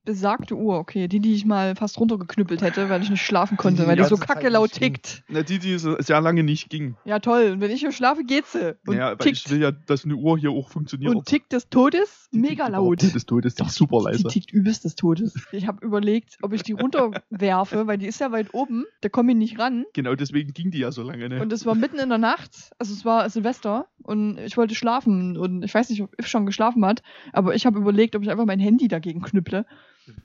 [0.05, 1.09] Besagte Uhr, okay.
[1.09, 4.03] Die, die ich mal fast runtergeknüppelt hätte, weil ich nicht schlafen konnte, die weil die
[4.05, 5.23] so ganze Zeit kacke laut tickt.
[5.29, 6.97] Na, die, die so sehr lange nicht ging.
[7.05, 7.51] Ja, toll.
[7.53, 8.77] Und wenn ich hier schlafe, geht sie.
[8.87, 9.39] Und Ja, weil tickt.
[9.39, 11.15] ich will ja, dass eine Uhr hier auch funktioniert.
[11.15, 13.03] und tickt des Todes Die mega tickt laut.
[13.03, 14.29] überhaupt Des Todes, die ist super Die leise.
[14.29, 15.35] tickt übelst des Todes.
[15.53, 18.85] Ich habe überlegt, ob ich die runterwerfe, weil die ist ja weit oben.
[19.03, 19.85] Da komme ich nicht ran.
[19.93, 21.29] Genau deswegen ging die ja so lange.
[21.29, 21.41] Ne?
[21.43, 22.71] Und es war mitten in der Nacht.
[22.79, 23.87] Also es war Silvester.
[24.03, 25.37] Und ich wollte schlafen.
[25.37, 27.03] Und ich weiß nicht, ob If schon geschlafen hat.
[27.33, 29.67] Aber ich habe überlegt, ob ich einfach mein Handy dagegen knüpple.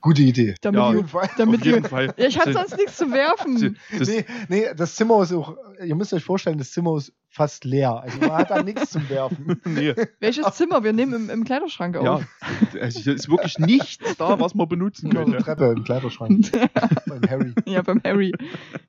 [0.00, 0.54] Gute Idee.
[0.62, 1.30] Damit Ja, die, Auf jeden Fall.
[1.36, 2.14] damit Auf jeden Fall.
[2.16, 3.78] ja, ich hatte sonst nichts zu werfen.
[3.96, 7.64] das, Nee, nee, das Zimmer ist auch, ihr müsst euch vorstellen, das Zimmer ist fast
[7.64, 8.00] leer.
[8.02, 9.60] Also man hat da nichts zum Werfen.
[9.64, 10.82] nee, Welches Zimmer?
[10.82, 12.24] Wir nehmen im, im Kleiderschrank ja, auf.
[12.80, 15.44] also hier ist wirklich nichts da, was man benutzen Noch eine könnte.
[15.44, 16.50] Treppe im Kleiderschrank.
[17.06, 17.52] Beim Harry.
[17.66, 18.32] Ja, beim Harry.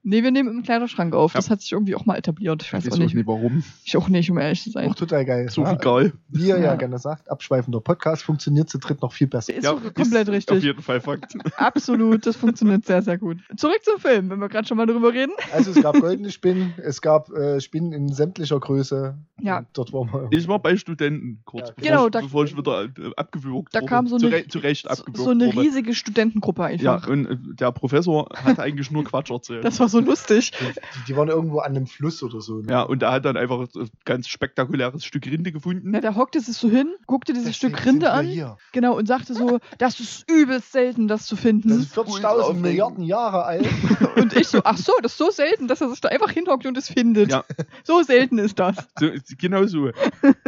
[0.04, 1.34] Nee, wir nehmen im Kleiderschrank auf.
[1.34, 1.52] Das Ja.
[1.52, 2.64] hat sich irgendwie auch mal etabliert.
[2.64, 3.16] Ich weiß Ich auch nicht.
[3.28, 3.64] warum.
[3.84, 4.90] Ich auch nicht, um ehrlich zu sein.
[4.90, 5.50] Auch total geil.
[5.50, 6.14] So ja, egal.
[6.30, 6.64] Wie ihr ja.
[6.64, 6.76] Ja.
[6.76, 9.54] gerne sagt, abschweifender Podcast funktioniert zu dritt noch viel besser.
[9.54, 10.64] Ist Ja, komplett Auf richtig.
[10.64, 11.34] jeden Fall Fakt.
[11.58, 13.38] Absolut, das funktioniert sehr, sehr gut.
[13.56, 15.34] Zurück zum Film, wenn wir gerade schon mal drüber reden.
[15.54, 19.18] Also es gab goldene Spinnen, es gab äh, Spinnen in sämtlicher Größe.
[19.40, 19.66] Ja.
[19.74, 20.28] Dort waren wir.
[20.38, 23.74] Ich war bei Studenten kurz, Ja, bevor, genau, ich, da- bevor ich wieder äh, abgewürgt
[23.76, 23.90] Da wurde.
[23.90, 25.60] kam so zu, eine- zu Recht abgewürgt so eine wurde.
[25.62, 27.08] riesige Studentengruppe Ja, einfach.
[27.10, 29.64] und äh, der Professor hat eigentlich nur Quatsch erzählt.
[29.64, 30.52] Das war so lustig.
[30.62, 32.58] Die, die waren irgendwo an einem Fluss oder so.
[32.62, 32.68] Ne?
[32.70, 35.92] ja, und er hat dann einfach ein ganz spektakuläres Stück Rinde gefunden.
[35.92, 38.58] Na, der hockte sich so hin, guckte dieses Deswegen Stück Rinde an, Hier.
[38.72, 41.70] genau, und sagte so, das ist übelst selten, das zu finden.
[41.70, 42.62] Das ist ultra 40.000 aufregend.
[42.62, 43.68] Milliarden Jahre alt.
[44.16, 46.66] Und ich so, ach so, das ist so selten, dass er sich da einfach hinhockt
[46.66, 47.30] und es findet.
[47.32, 47.44] Ja.
[47.84, 48.76] So selten ist das.
[49.00, 49.92] So, genau so.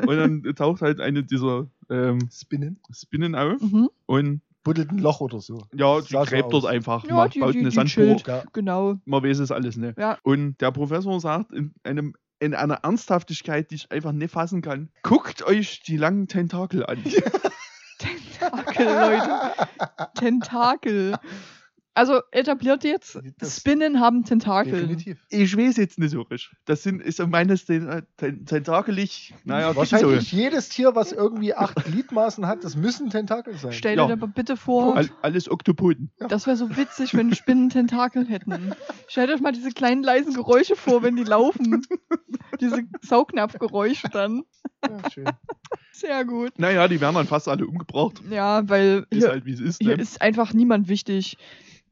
[0.06, 2.80] Und dann taucht halt eine dieser ähm, Spinnen.
[2.94, 3.90] Spinnen auf Mhm.
[4.06, 5.64] und Buddelt ein Loch oder so.
[5.74, 7.06] ja, die gräbt dort einfach.
[7.06, 8.28] Ja, man die- baut die- eine die Sandburg.
[8.28, 8.44] Ja.
[8.54, 8.96] Genau.
[9.06, 9.98] Man weiß es alles nicht.
[9.98, 10.18] Ja.
[10.24, 14.90] Und der Professor sagt in einem in einer Ernsthaftigkeit, die ich einfach nicht fassen kann.
[15.04, 16.98] Guckt euch die langen Tentakel an.
[17.98, 19.52] Tentakel, Leute.
[20.16, 21.16] Tentakel.
[22.00, 24.72] Also etabliert jetzt, Das- Spinnen haben Tentakel.
[24.72, 25.18] Definitiv.
[25.30, 26.50] Ich weiß jetzt nicht so richtig.
[26.64, 29.34] Das sind, ist meines Ten- Ten- Tentakelig.
[29.44, 33.74] Naja, Wahrscheinlich jedes Tier, was irgendwie acht Gliedmaßen hat, das müssen Tentakel sein.
[33.74, 34.08] Stell Ja.
[34.08, 36.10] dir aber bitte vor, All, alles Oktopoden.
[36.30, 38.74] das wäre so witzig, wenn Spinnen Tentakel hätten.
[39.10, 41.86] Stellt euch mal diese kleinen leisen Geräusche vor, wenn die laufen.
[42.62, 44.44] diese Saugnapfgeräusche dann.
[44.88, 45.26] Ja, schön.
[45.92, 46.58] Sehr gut.
[46.58, 48.22] Naja, die werden dann fast alle umgebracht.
[48.30, 49.80] Ja, weil Ist hier, halt wie es ist.
[49.82, 50.02] hier Ne?
[50.02, 51.38] ist einfach niemand wichtig.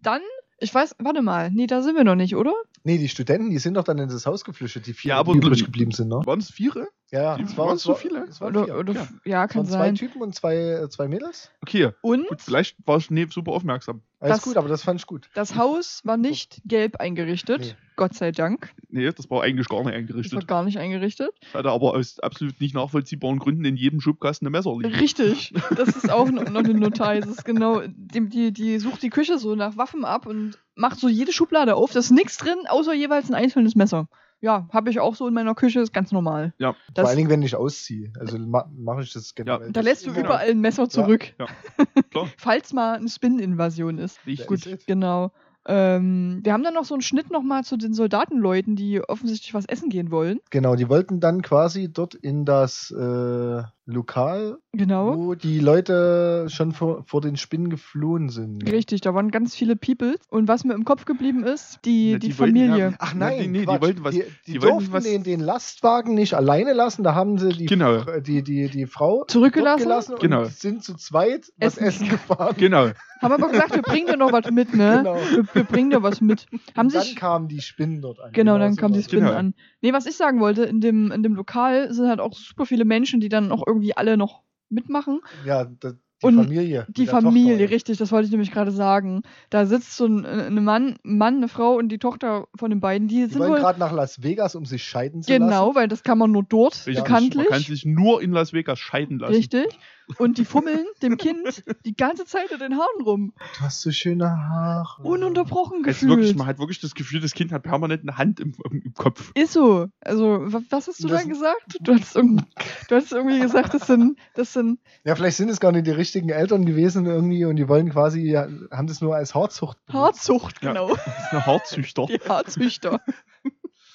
[0.01, 0.21] Dann,
[0.59, 2.53] ich weiß, warte mal, nee, da sind wir noch nicht, oder?
[2.83, 5.33] Nee, die Studenten, die sind doch dann in das Haus geflüchtet, die vier, Ja, aber-
[5.33, 6.21] die übrig geblieben sind, ne?
[6.25, 6.87] Waren es Viere?
[7.09, 8.25] Ja, Es waren so es viele?
[8.25, 8.75] Es waren Oder, vier.
[8.77, 9.07] oder, ja.
[9.23, 9.95] ja, Es kann zwei sein.
[9.95, 11.51] Typen und zwei, äh, zwei Mädels.
[11.61, 14.01] Okay, Und gut, vielleicht war ich nicht super aufmerksam.
[14.19, 15.29] Alles Das- gut, aber das fand ich gut.
[15.33, 17.61] das Haus war nicht gelb eingerichtet.
[17.61, 17.75] Nee.
[17.95, 18.73] Gott sei Dank.
[18.89, 20.47] Nee, das war eigentlich gar nicht Das war eingerichtet.
[20.47, 21.29] gar nicht eingerichtet.
[21.53, 24.93] Hatte aber aus absolut nicht nachvollziehbaren Gründen in jedem Schubkasten ein Messer liegen.
[24.95, 25.53] Richtig.
[25.77, 27.21] Das ist auch noch noch eine Notiz.
[27.25, 30.99] Das ist genau, die, die, die sucht die Küche so nach Waffen ab und macht
[30.99, 31.91] so jede Schublade auf.
[31.93, 34.09] Da ist nichts drin, außer jeweils ein einzelnes Messer.
[34.39, 36.53] Ja, habe ich auch so in meiner Küche, ist ganz normal.
[36.59, 38.13] Ja, Vor Das, allen Dingen, wenn ich ausziehe.
[38.19, 39.71] Also ma mache ich das generell.
[39.71, 41.33] da lässt du Immer- überall ein Messer zurück.
[42.11, 42.27] klar.
[42.37, 44.19] Falls mal eine Spinnen-Invasion ist.
[44.27, 44.47] Richtig.
[44.47, 45.31] Gut, genau.
[45.69, 49.65] Ähm, wir haben dann noch so einen Schnitt nochmal zu den Soldatenleuten, die offensichtlich was
[49.65, 50.39] essen gehen wollen.
[50.49, 55.15] Genau, die wollten dann quasi dort in das äh, Lokal, Genau.
[55.17, 58.69] wo die Leute schon vor, vor den Spinnen geflohen sind.
[58.69, 60.17] Richtig, da waren ganz viele Peoples.
[60.29, 62.77] Und was mir im Kopf geblieben ist, die, Na, die, die Familie.
[62.77, 65.03] ja- Ach Na, nein, die- nee, die wollten was- die, die, die wollten durften was-
[65.05, 67.03] den, den Lastwagen nicht alleine lassen.
[67.03, 68.03] Da haben sie die, Genau.
[68.19, 69.83] Die, die, die Frau Zurückgelassen?
[69.83, 70.43] gelassen und Genau.
[70.43, 71.83] sind zu zweit was Essen.
[71.85, 72.55] essen gefahren.
[72.57, 72.89] Genau.
[73.21, 74.97] Haben aber gesagt, wir bringen dir noch was mit, ne?
[74.97, 75.15] Genau.
[75.15, 76.45] Wir, wir bringen dir was mit.
[76.75, 77.15] Haben und dann sich.
[77.15, 78.31] kamen die Spinnen dort an.
[78.33, 79.01] Genau, dann so kamen die.
[79.01, 79.37] Spinnen Genau.
[79.37, 79.53] an.
[79.81, 82.85] Nee, was ich sagen wollte, in dem, in dem Lokal sind halt auch super viele
[82.85, 85.21] Menschen, die dann auch irgendwie alle noch mitmachen.
[85.45, 85.87] Ja, die
[86.21, 86.85] Und Familie.
[86.89, 87.69] Die Familie, Tochter.
[87.69, 89.21] richtig, das wollte ich nämlich gerade sagen.
[89.49, 93.07] Da sitzt so ein, ein Mann, Mann, eine Frau und die Tochter von den beiden,
[93.07, 95.43] die, Die sind wollen gerade nach Las Vegas, um sich scheiden zu lassen.
[95.43, 97.03] Genau, weil das kann man nur dort, Richtig.
[97.03, 97.35] bekanntlich.
[97.35, 99.35] Man kann sich nur in Las Vegas scheiden lassen.
[99.35, 99.79] Richtig.
[100.19, 103.33] Und die fummeln dem Kind die ganze Zeit in den Haaren rum.
[103.57, 105.03] Du hast so schöne Haare.
[105.03, 106.37] Ununterbrochen Es ist wirklich, gefühlt.
[106.37, 109.31] man hat wirklich das Gefühl, das Kind hat permanent eine Hand im, im, Kopf.
[109.35, 109.87] Ist so.
[109.99, 111.77] Also, wa- was hast du Das- da gesagt?
[111.81, 112.43] Du hast, irgendwie,
[112.87, 115.91] du hast irgendwie gesagt, das sind, das sind Ja, vielleicht sind es gar nicht die
[115.91, 119.77] richtigen Eltern gewesen irgendwie und die wollen quasi, ja, haben das nur als Haarzucht.
[119.87, 120.03] benutzt.
[120.29, 120.69] Haarzucht, Ja.
[120.71, 120.87] genau.
[120.95, 122.05] Das ist ein Haarzüchter.
[122.05, 123.01] Die Haarzüchter.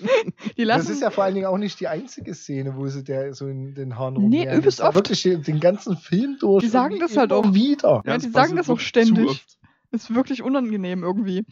[0.57, 3.05] Die Das lassen ist ja vor allen Dingen auch nicht die einzige Szene, wo sie
[3.05, 4.59] der so in den Haaren Nee, rumnähen.
[4.59, 4.95] übelst Das ja oft.
[4.97, 6.63] Wirklich den ganzen Film durch.
[6.63, 7.53] Die sagen das halt auch.
[7.55, 8.03] wieder.
[8.05, 9.45] Ja, die sagen das auch ständig.
[9.91, 11.45] ist wirklich unangenehm irgendwie.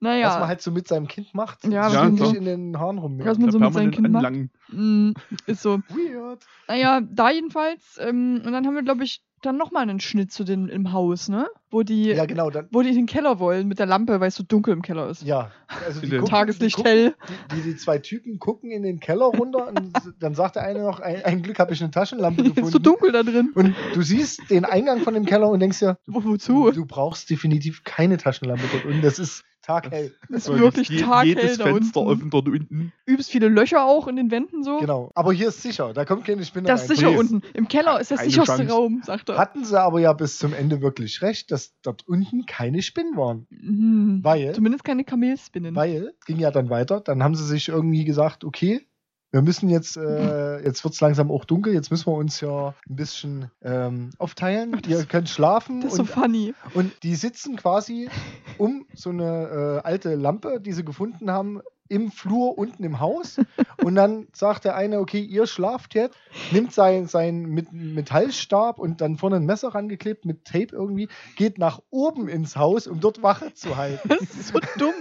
[0.00, 1.64] Naja, man halt so mit seinem Kind macht.
[1.66, 3.18] Ja, was wirklich man- in den Haaren rum.
[3.24, 4.32] Was man so mit seinem Kind macht.
[4.70, 5.10] mm,
[5.46, 5.78] ist so.
[5.88, 6.46] Weird.
[6.68, 7.98] Naja, da jedenfalls.
[8.00, 11.28] Ähm, und dann haben wir, glaube ich, dann nochmal einen Schnitt zu den im Haus,
[11.28, 11.46] ne?
[11.70, 12.48] Wo die, Ja, genau.
[12.50, 14.82] Dann, wo die in den Keller wollen mit der Lampe, weil es so dunkel im
[14.82, 15.22] Keller ist.
[15.22, 15.50] ja,
[15.86, 17.14] also die gucken, Tageslicht die gucken, hell.
[17.54, 21.00] Die, die, zwei Typen gucken in den Keller runter und dann sagt der eine noch,
[21.00, 22.82] ein, ein Glück habe ich eine Taschenlampe ist so gefunden.
[22.82, 23.52] dunkel da drin.
[23.54, 26.70] und du siehst den Eingang von dem Keller und denkst dir, Wo, wozu?
[26.70, 29.02] du brauchst definitiv keine Taschenlampe dort unten.
[29.02, 30.12] Das ist taghell.
[30.30, 32.12] ist So, wirklich je- taghell Jedes da Fenster unten.
[32.12, 32.92] offen dort unten.
[33.06, 34.78] Übelst viele Löcher auch in den Wänden so.
[34.78, 35.10] Genau.
[35.14, 36.96] Aber hier ist sicher, da kommt keine Spinne Das ist rein.
[36.96, 37.34] sicher Please.
[37.34, 37.46] unten.
[37.54, 38.72] Im Keller ist der sicherste Chance.
[38.72, 39.38] Raum, sagt er.
[39.38, 43.46] Hatten sie aber ja bis zum Ende wirklich recht, dass dort unten keine Spinnen waren.
[43.50, 44.20] Mhm.
[44.22, 45.74] Weil, Zumindest keine Kamelspinnen.
[45.76, 48.87] weil, es ging ja dann weiter, dann haben sie sich irgendwie gesagt, okay,
[49.30, 52.74] wir müssen jetzt, äh, jetzt wird es langsam auch dunkel, jetzt müssen wir uns ja
[52.88, 54.74] ein bisschen ähm, aufteilen.
[54.74, 56.54] Ach, Ihr könnt schlafen das ist so und, funny.
[56.74, 58.08] und die sitzen quasi
[58.56, 63.38] um so eine äh, alte Lampe, die sie gefunden haben, im Flur unten im Haus.
[63.82, 66.16] Und dann sagt der eine, okay, ihr schlaft jetzt,
[66.50, 71.58] nimmt seinen sein mit Metallstab und dann vorne ein Messer rangeklebt mit Tape irgendwie, geht
[71.58, 74.08] nach oben ins Haus, um dort Wache zu halten.
[74.08, 74.94] Das ist so dumm.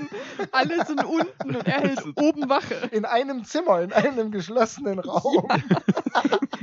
[0.51, 2.75] Alle sind unten und er hält oben Wache.
[2.91, 5.47] In einem Zimmer, in einem geschlossenen Raum.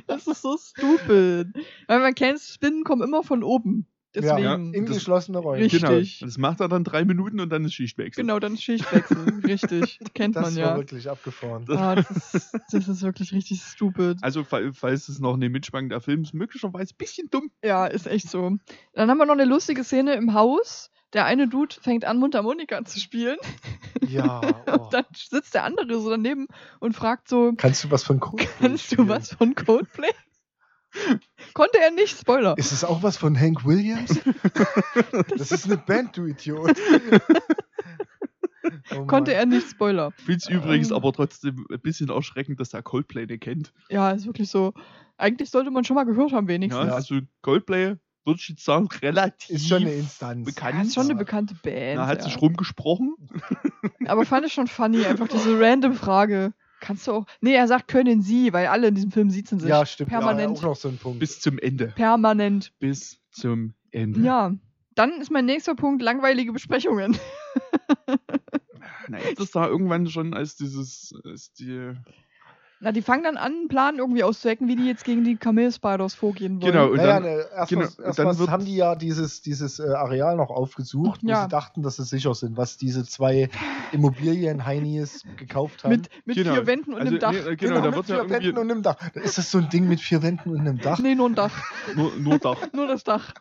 [0.07, 1.49] Das ist so stupid.
[1.87, 3.87] Weil man kennt, Spinnen kommen immer von oben.
[4.15, 4.39] Deswegen.
[4.43, 5.63] Ja, In Das- geschlossene Räume.
[5.65, 5.83] Richtig.
[5.83, 6.27] Genau.
[6.29, 8.23] Das macht er dann drei Minuten und dann ist Schichtwechsel.
[8.23, 9.17] Genau, dann ist Schichtwechsel.
[9.45, 9.99] Richtig.
[10.15, 10.77] Kennt Das man war ja.
[10.77, 11.65] wirklich abgefahren.
[11.69, 14.19] Ah, das, ist, das ist wirklich richtig stupid.
[14.23, 17.51] Also, fall- falls es noch eine Mitspannung der Film ist, möglicherweise ein bisschen dumm.
[17.65, 18.57] Ja, ist echt so.
[18.93, 20.91] Dann haben wir noch eine lustige Szene im Haus.
[21.13, 23.37] Der eine Dude fängt an, Mundharmonika zu spielen.
[24.09, 24.41] Ja.
[24.67, 24.85] Oh.
[24.85, 26.47] Und dann sitzt der andere so daneben
[26.81, 29.09] und fragt so, Kannst du was von Coldplay kannst du spielen?
[29.09, 30.09] was von Coldplay?
[31.55, 32.57] Konnte er nicht, Spoiler.
[32.59, 34.21] Ist es auch was von Hank Williams?
[35.37, 36.77] das ist eine Band, du Idiot.
[38.95, 40.13] Oh Konnte er nicht, Spoiler.
[40.19, 40.97] Ich finde es übrigens Ähm.
[40.97, 43.73] aber trotzdem ein bisschen erschreckend, dass der Coldplay den kennt.
[43.91, 44.73] Ja, ist wirklich so.
[45.19, 46.87] Eigentlich sollte man schon mal gehört haben, Ja, wenigstens.
[46.87, 50.47] Ja, also Coldplay, würde ich jetzt sagen, relativ Ist schon eine Instanz.
[50.47, 50.83] bekannt.
[50.87, 51.19] ist schon eine Ja.
[51.19, 51.97] bekannte Band.
[51.97, 52.25] Na, hat ja.
[52.25, 53.15] sich rumgesprochen.
[54.07, 56.55] Aber fand ich schon funny, einfach diese random Frage.
[56.85, 57.27] Kannst du auch.
[57.41, 59.71] Nee, er sagt, können sie, weil alle in diesem Film sitzen sich.
[59.71, 60.11] Ja, stimmt.
[60.11, 60.59] Permanent.
[60.59, 61.19] Ja, auch noch so ein Punkt.
[61.19, 61.87] Bis zum Ende.
[61.89, 62.73] Permanent.
[62.79, 64.21] Bis zum Ende.
[64.21, 64.55] Ja.
[64.95, 67.17] Dann ist mein nächster Punkt langweilige Besprechungen.
[69.09, 71.93] Na, jetzt ist da irgendwann schon als dieses, als die,
[72.85, 76.15] Na, die fangen dann an, einen Plan irgendwie auszuhacken, wie die jetzt gegen die Camel-Spiders
[76.15, 76.71] vorgehen wollen.
[76.73, 78.77] Genau, und naja, dann- ne, erst genau, was, und erst dann was wird- haben die
[78.77, 81.43] ja dieses, dieses äh, Areal noch aufgesucht, wo Ja.
[81.45, 83.49] sie dachten, dass sie sicher sind, was diese zwei
[83.93, 85.93] Immobilien-Heinis gekauft haben.
[85.93, 86.53] Mit, mit Genau.
[86.55, 87.33] vier Wänden und Also, einem Dach.
[87.33, 88.97] nee, äh, genau, da mit ja vier Wänden und einem Dach.
[89.15, 90.99] Ist das so ein Ding mit vier Wänden und einem Dach?
[90.99, 91.57] Nee, nur ein Dach.
[91.97, 92.59] nur, nur Dach.
[92.75, 93.33] Nur das Dach.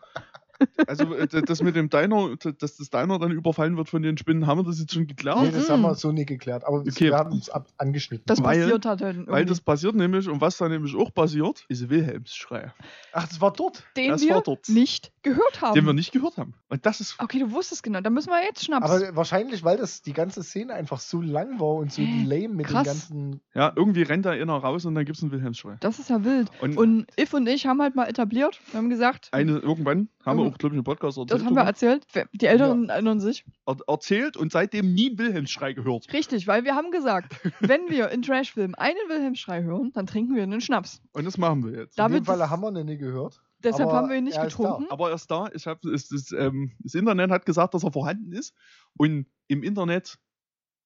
[0.88, 4.48] Also äh, das mit dem Diner, dass das Diner dann überfallen wird von den Spinnen,
[4.48, 5.42] haben wir das jetzt schon geklärt?
[5.42, 6.64] Nee, das haben wir so nie geklärt.
[6.66, 7.06] Aber Okay.
[7.06, 8.26] wir haben es angeschnitten.
[8.28, 9.32] Das Weil- passiert halt halt irgendwie.
[9.32, 12.72] Weil das passiert nämlich, und was da nämlich auch passiert, ist Wilhelmsschrei,
[13.14, 13.84] Ach, das war dort.
[13.98, 14.70] den das wir war dort.
[14.70, 15.74] nicht gehört haben.
[15.76, 16.54] den wir nicht gehört haben.
[16.70, 18.02] Und das ist okay, du wusstest genau.
[18.02, 18.90] Da müssen wir jetzt Schnaps.
[18.90, 22.24] Aber wahrscheinlich, weil das die ganze Szene einfach so lang war und so Hä?
[22.26, 22.84] lame mit Krass.
[22.84, 22.86] den
[23.32, 23.42] ganzen.
[23.54, 25.78] Ja, irgendwie rennt da einer raus und dann gibt es einen Wilhelmsschrei.
[25.80, 26.50] das ist ja wild.
[26.62, 30.38] Und, Und If und ich haben halt mal etabliert, wir haben gesagt, eine, irgendwann haben
[30.40, 31.40] wir wir auch, glaube ich, im Podcast erzählt.
[31.40, 32.06] Das haben wir erzählt.
[32.34, 33.46] Die Älteren erinnern sich.
[33.66, 36.12] er erzählt und seitdem nie einen Wilhelmsschrei gehört.
[36.14, 40.44] Richtig, weil wir haben gesagt, wenn wir in Trashfilmen einen Wilhelmschrei hören, dann trinken wir
[40.44, 41.02] einen Schnaps.
[41.14, 41.98] Und das machen wir jetzt.
[41.98, 43.42] Da- In dem David- Fall haben wir ihn nie gehört.
[43.64, 44.88] Deshalb Aber haben wir ihn nicht ist getrunken.
[44.90, 45.48] Aber er ist da.
[45.54, 48.54] Ich hab, es, das, ähm, das Internet hat gesagt, dass er vorhanden ist.
[48.98, 50.18] Und im Internet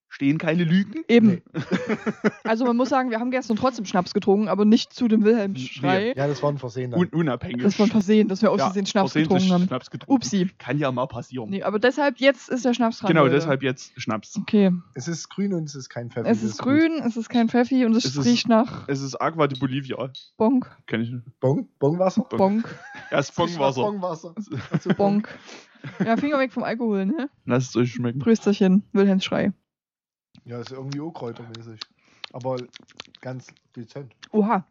[0.08, 1.02] stehen keine Lügen.
[1.08, 1.42] Eben.
[2.44, 6.14] Also man muss sagen, wir haben gestern trotzdem Schnaps getrunken, aber nicht zu dem Wilhelmschrei.
[6.16, 7.00] Ja, das war ein Versehen dann.
[7.00, 7.62] Un unabhängig.
[7.62, 9.68] Das war ein Versehen, dass wir aus Ja, Versehen Schnaps versehentlich getrunken haben.
[9.68, 10.14] Schnaps getrunken.
[10.14, 10.50] Upsi.
[10.58, 11.50] Kann ja mal passieren.
[11.50, 13.08] Nee, aber deshalb, jetzt ist der Schnaps dran.
[13.08, 13.34] genau, Leute.
[13.34, 14.34] deshalb jetzt Schnaps.
[14.38, 14.72] Okay.
[14.94, 16.26] Es ist grün und es ist kein Pfeffer.
[16.28, 19.14] Es ist grün, es ist kein Pfeffi und es, Es ist- riecht nach Es ist
[19.20, 20.10] Aqua de Bolivia.
[20.38, 21.12] Bonk, Kenn ich.
[21.40, 22.22] Bon, Bonwasser?
[22.30, 22.64] Bonk,
[23.10, 23.82] Erst Bongwasser.
[23.82, 24.34] Bonwasser.
[24.96, 25.28] Bonk.
[26.04, 27.28] Ja, Finger weg vom Alkohol, ne?
[27.44, 28.20] Lasst es euch schmecken.
[28.20, 29.52] Prösterchen, Wilhelmsschrei.
[30.48, 31.78] Ja, ist irgendwie auch kräutermäßig.
[32.32, 32.56] Aber
[33.20, 34.12] ganz dezent.
[34.32, 34.66] Oha.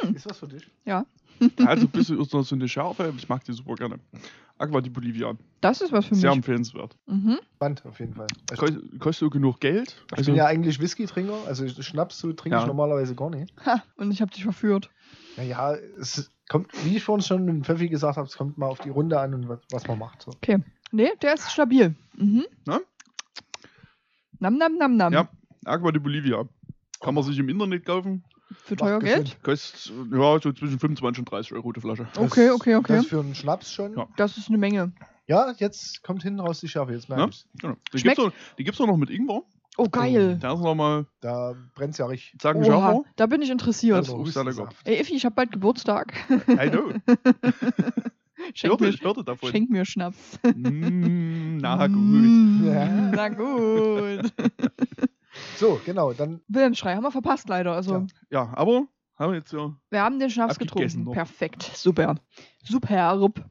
[0.00, 0.14] Hm.
[0.14, 0.68] Ist was für dich?
[1.66, 3.12] Also ein bisschen ist noch so eine Schärfe.
[3.16, 3.98] Ich mag die super gerne.
[4.58, 5.34] Aqua de Bolivia.
[5.60, 6.36] Das ist was für Sehr mich.
[6.38, 6.96] empfehlenswert.
[7.06, 7.38] Mhm.
[7.56, 8.28] Spannend auf jeden Fall.
[8.52, 9.96] Ich, Kost- Kostet auch genug Geld.
[10.12, 12.60] ich Also, bin ja eigentlich Whisky-Trinker, also Schnaps so trinke Ja.
[12.62, 13.52] ich normalerweise gar nicht.
[13.66, 14.88] Ha, und ich hab dich verführt.
[15.36, 18.78] Naja, es kommt, wie ich vorhin schon mit Pfeffi gesagt habe, es kommt mal auf
[18.78, 20.22] die Runde an und was, was man macht.
[20.22, 20.30] So.
[20.30, 20.58] Okay.
[20.92, 21.96] Nee, der ist stabil.
[22.16, 22.44] Mhm.
[22.66, 22.78] Na?
[24.42, 25.12] Nam, nam, nam, nam.
[25.12, 25.28] Ja.
[25.64, 26.42] Aqua de Bolivia.
[27.00, 28.24] Kann man sich im Internet kaufen.
[28.64, 29.40] Für teuer Geld?
[29.44, 32.08] Kostet ja, so zwischen 25 und 30 Euro die Flasche.
[32.16, 32.96] Okay, okay, okay.
[32.96, 33.96] Das für einen Schnaps schon.
[33.96, 34.08] Ja.
[34.16, 34.92] Das ist eine Menge.
[35.28, 37.28] Ja, jetzt kommt hinten raus die Schärfe, jetzt merke Ja?
[37.28, 37.46] ich's.
[37.60, 37.76] Genau.
[37.92, 39.42] Die Schmeckt- gibt's, auch, die gibt's auch noch mit Ingwer.
[39.78, 40.38] Oh, geil.
[40.40, 42.42] Da ist nochmal, Da brennt's ja richtig.
[42.42, 43.96] sagen Oha, da bin ich interessiert.
[44.00, 44.68] Das ist auch sehr lecker.
[44.84, 46.12] Ey, Iffi, ich hab bald Geburtstag.
[46.48, 46.92] I know.
[48.54, 49.50] Schenk mir, ich hörte davon.
[49.50, 50.38] schenk mir Schnaps.
[50.42, 52.64] Mm, na gut.
[52.64, 52.86] Ja.
[52.86, 54.32] Na gut.
[55.56, 57.72] So, genau, dann Wilhelmsschrei haben wir verpasst leider.
[57.74, 58.06] Also, Ja.
[58.30, 58.86] Ja, aber
[59.18, 59.74] haben wir jetzt ja.
[59.88, 61.04] wir haben den Schnaps getrunken.
[61.04, 61.12] noch.
[61.14, 61.62] Perfekt.
[61.74, 62.16] Super.
[62.62, 63.42] Superb.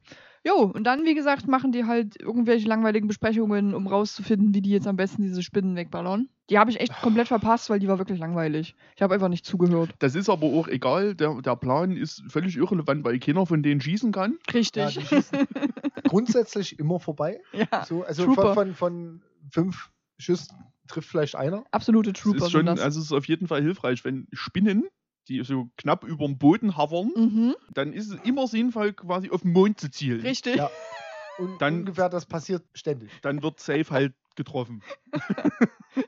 [0.44, 4.70] Jo, und dann, wie gesagt, machen die halt irgendwelche langweiligen Besprechungen, um rauszufinden, wie die
[4.70, 6.28] jetzt am besten diese Spinnen wegballern.
[6.50, 8.74] Die habe ich echt komplett verpasst, weil die war wirklich langweilig.
[8.96, 9.94] Ich habe einfach nicht zugehört.
[10.00, 11.14] Das ist aber auch egal.
[11.14, 14.32] Der, der Plan ist völlig irrelevant, weil keiner von denen schießen kann.
[14.48, 14.98] ja, Richtig.
[14.98, 15.38] die schießen
[16.08, 17.40] grundsätzlich immer vorbei.
[17.52, 18.54] Ja, So, also Trooper.
[18.54, 20.56] von, von, von fünf Schüssen
[20.88, 21.64] trifft vielleicht einer.
[21.70, 22.80] absolute Trooper ist schon, sind das.
[22.80, 24.88] also es ist auf jeden Fall hilfreich, wenn Spinnen,
[25.28, 29.42] die so knapp über dem Boden hovern, mhm, dann ist es immer sinnvoll, quasi auf
[29.42, 30.20] den Mond zu zielen.
[30.20, 30.56] richtig.
[30.56, 30.70] Ja.
[31.38, 33.10] Und Dann- ungefähr das passiert ständig.
[33.22, 34.82] Dann wird safe halt getroffen.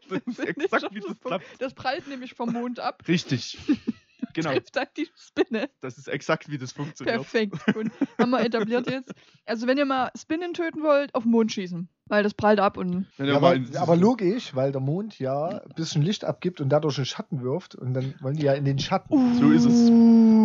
[0.09, 1.45] das ist exakt wie das klappt.
[1.59, 3.59] Das prallt nämlich vom Mond ab, Richtig.
[4.35, 5.71] Genau, trifft dann die Spinne.
[5.81, 7.17] das ist exakt wie das funktioniert.
[7.17, 7.55] Perfekt.
[7.73, 7.91] Gut.
[8.19, 9.13] Haben wir etabliert jetzt.
[9.47, 11.89] Also, wenn ihr mal Spinnen töten wollt, auf den Mond schießen.
[12.07, 13.07] Weil das prallt ab und.
[13.17, 17.07] Ja, aber, aber logisch, weil der Mond ja ein bisschen Licht abgibt und dadurch einen
[17.07, 19.39] Schatten wirft und dann wollen die ja in den Schatten.
[19.39, 19.91] So ist es.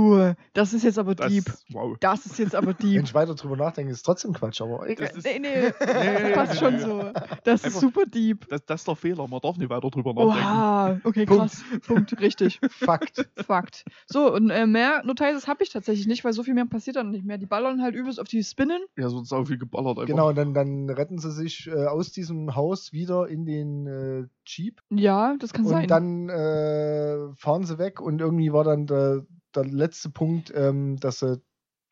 [0.10, 1.45] Uh, das ist jetzt aber das, deep.
[1.72, 1.98] Wow.
[2.00, 3.04] Das ist jetzt aber Wenn deep.
[3.04, 5.08] ich weiter drüber nachdenke, ist es trotzdem Quatsch, aber egal.
[5.08, 7.12] Das ist, Nee, nee, Nee, passt schon so.
[7.43, 8.48] Das ist super deep.
[8.50, 9.28] das, das ist der Fehler.
[9.28, 10.39] Man darf nicht weiter drüber nachdenken.
[10.48, 11.41] Oha, okay, Punkt.
[11.52, 11.63] krass.
[11.86, 12.60] Punkt, richtig.
[12.69, 13.28] Fakt.
[13.36, 13.86] Fakt.
[14.08, 17.12] So, und äh, mehr Notices habe ich tatsächlich nicht, weil so viel mehr passiert dann
[17.12, 17.38] nicht mehr.
[17.38, 18.82] Die ballern halt übelst auf die Spinnen.
[18.98, 20.08] Ja, sonst auch viel geballert einfach.
[20.08, 24.28] Genau, und dann, dann retten sie sich äh, aus diesem Haus wieder in den äh,
[24.45, 25.88] Jeep Ja, das kann und sein.
[25.88, 31.19] dann äh, fahren sie weg und irgendwie war dann der, der letzte Punkt, ähm, dass
[31.19, 31.41] sie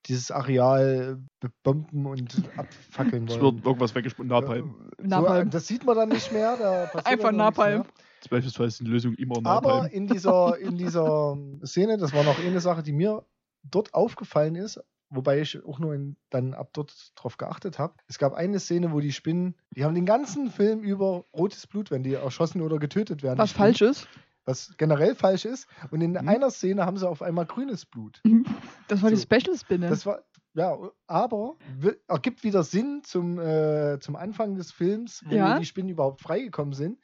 [0.06, 3.56] dieses Areal bebomben und abfackeln Es wollen.
[3.56, 4.30] wird irgendwas weggesponnen.
[4.30, 4.90] Napalm.
[4.98, 5.48] So, Napalm.
[5.48, 6.56] äh, das sieht man dann nicht mehr.
[6.58, 7.84] Da Einfach Napalm.
[8.30, 9.92] Beispielsweise ist die Lösung immer Aber Napalm.
[9.92, 13.26] in dieser, in dieser Szene, das war noch eine Sache, die mir
[13.64, 17.94] dort aufgefallen ist, wobei ich auch nur in, dann ab dort drauf geachtet habe.
[18.08, 21.92] Es gab eine Szene, wo die Spinnen, die haben den ganzen Film über rotes Blut,
[21.92, 23.38] wenn die erschossen oder getötet werden.
[23.40, 24.08] Was falsch ist.
[24.48, 25.68] Was generell falsch ist.
[25.92, 26.28] Und in Mhm.
[26.30, 28.24] einer Szene haben sie auf einmal grünes Blut.
[28.88, 29.24] Das war die So.
[29.24, 29.90] Special-Spinne.
[29.90, 31.58] Das war, ja, aber
[32.08, 35.60] ergibt wieder Sinn zum, äh, zum Anfang des Films, wo Ja.
[35.60, 36.98] die Spinnen überhaupt freigekommen sind.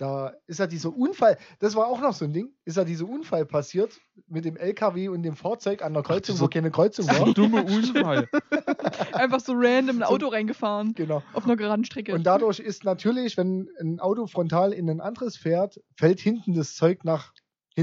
[0.00, 3.06] Da ist ja dieser Unfall, das war auch noch so ein Ding, ist ja dieser
[3.06, 7.06] Unfall passiert mit dem LKW und dem Fahrzeug an der Kreuzung, dieser- wo keine Kreuzung
[7.06, 7.34] war.
[7.34, 8.26] dumme Unfall.
[9.12, 10.94] Einfach so random ein So- Auto reingefahren.
[10.94, 11.22] genau.
[11.34, 12.14] Auf einer geraden Strecke.
[12.14, 16.76] Und dadurch ist natürlich, wenn ein Auto frontal in ein anderes fährt, fällt hinten das
[16.76, 17.34] Zeug nach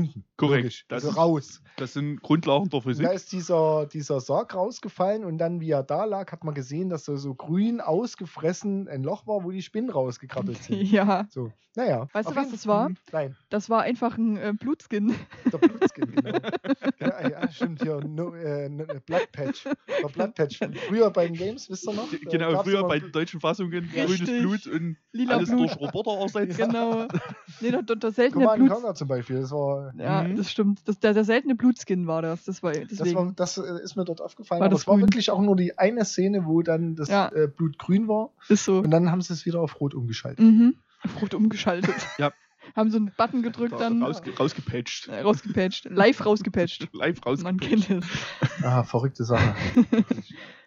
[0.03, 0.23] hinten.
[0.37, 0.63] Korrekt.
[0.63, 0.85] Logisch.
[0.87, 1.61] Das also ist- raus.
[1.77, 3.11] Das sind Grundlagen der Und da Physik.
[3.11, 7.03] ist dieser, dieser Sarg rausgefallen und dann, wie er da lag, hat man gesehen, dass
[7.03, 10.81] da so grün ausgefressen ein Loch war, wo die Spinnen rausgekrabbelt sind.
[10.91, 12.07] ja, So, naja.
[12.13, 12.89] Weißt du, was das war?
[12.89, 15.13] Mhm, Nein, das war einfach ein äh, Blutskin.
[15.51, 16.39] der Blutskin, genau.
[16.99, 19.65] ja, ja, stimmt hier, no, äh, äh, Blood Patch.
[20.01, 20.59] Der Blood Patch.
[20.87, 22.11] Früher bei den Games, wisst ihr noch?
[22.11, 24.05] Äh, Genau, früher bei den deutschen Fassungen Ja.
[24.05, 24.41] grünes Richtig.
[24.41, 25.59] Blut und Lila alles Blut.
[25.69, 26.57] durch Roboter ersetzt.
[26.57, 27.07] Genau.
[27.61, 28.97] Nee, der, der, der seltene Blut.
[28.97, 30.35] Zum Beispiel, das war Ja, Mhm.
[30.35, 30.81] das stimmt.
[30.87, 32.43] Das, der, der seltene Blutskin war das.
[32.45, 33.15] Das war Das, deswegen.
[33.15, 34.59] war, das äh, ist mir dort aufgefallen.
[34.59, 37.29] War aber das es war wirklich auch nur die eine Szene, wo dann das Ja.
[37.33, 38.31] äh, Blut grün war.
[38.49, 38.79] ist so.
[38.79, 40.39] Und dann haben sie es wieder auf Rot umgeschaltet.
[40.45, 40.75] Mhm.
[41.03, 41.95] Auf Rot umgeschaltet.
[42.17, 42.31] Ja.
[42.75, 45.07] Haben so einen Button gedrückt, dann Rausge rausgepatcht.
[45.07, 45.85] äh, rausgepatcht.
[45.89, 46.89] Live rausgepatcht.
[46.93, 47.87] Live Man rausgepatcht.
[47.87, 48.05] kennt es.
[48.61, 49.55] Ah, verrückte Sache.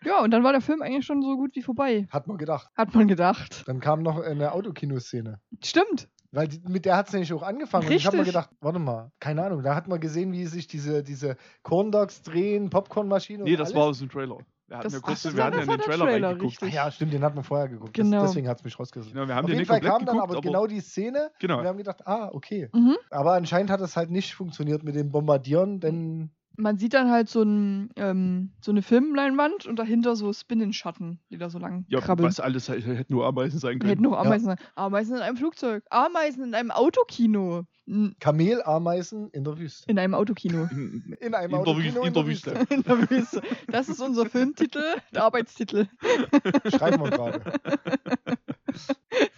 [0.02, 2.09] Ja, und dann war der Film eigentlich schon so gut wie vorbei.
[2.11, 2.70] Hat man gedacht.
[2.74, 3.64] Hat man gedacht.
[3.66, 5.40] Dann kam noch eine Autokinoszene.
[5.62, 6.09] Stimmt.
[6.32, 7.86] Weil die, mit der hat es nämlich auch angefangen.
[7.88, 8.34] Und ich habe mir Richtig.
[8.34, 12.22] gedacht, warte mal, keine Ahnung, da hat man gesehen, wie sich diese, diese Corn Dogs
[12.22, 13.76] drehen, Popcornmaschine Nee, und das alles.
[13.76, 14.38] war aus dem Trailer.
[14.68, 16.52] Wir hatten Das- ja kurz, ach, wir war- hatten ja den der Trailer, Trailer, reingeguckt.
[16.62, 16.74] richtig.
[16.74, 17.94] Ja, stimmt, den hat man vorher geguckt.
[17.94, 18.20] Genau.
[18.22, 19.12] Das, deswegen hat es mich rausgesucht.
[19.12, 21.32] Genau, wir haben Auf den jeden Fall kam dann geguckt, aber genau die Szene.
[21.40, 21.56] Genau.
[21.56, 22.68] Und wir haben gedacht, ah, okay.
[22.72, 22.96] Mhm.
[23.10, 27.28] Aber anscheinend hat es halt nicht funktioniert mit dem Bombardieren, denn Man sieht dann halt
[27.28, 32.00] so, ein, ähm, so eine Filmleinwand und dahinter so Spinnenschatten, die da so lang Ja,
[32.00, 32.28] krabbeln.
[32.28, 33.88] was alles hätte nur Ameisen sein können.
[33.90, 34.58] Hätten noch Ameisen sein.
[34.74, 35.84] Ameisen in einem Flugzeug.
[35.90, 37.64] Ameisen in einem Autokino.
[37.90, 39.90] N- Kamelameisen in der Wüste.
[39.90, 40.68] In einem Autokino.
[40.70, 42.66] In, In einem in, der, Autokino Wü- in der Wüste.
[42.70, 43.42] in der Wüste.
[43.66, 45.88] Das ist unser Filmtitel, der Arbeitstitel.
[46.74, 47.40] Schreiben wir gerade.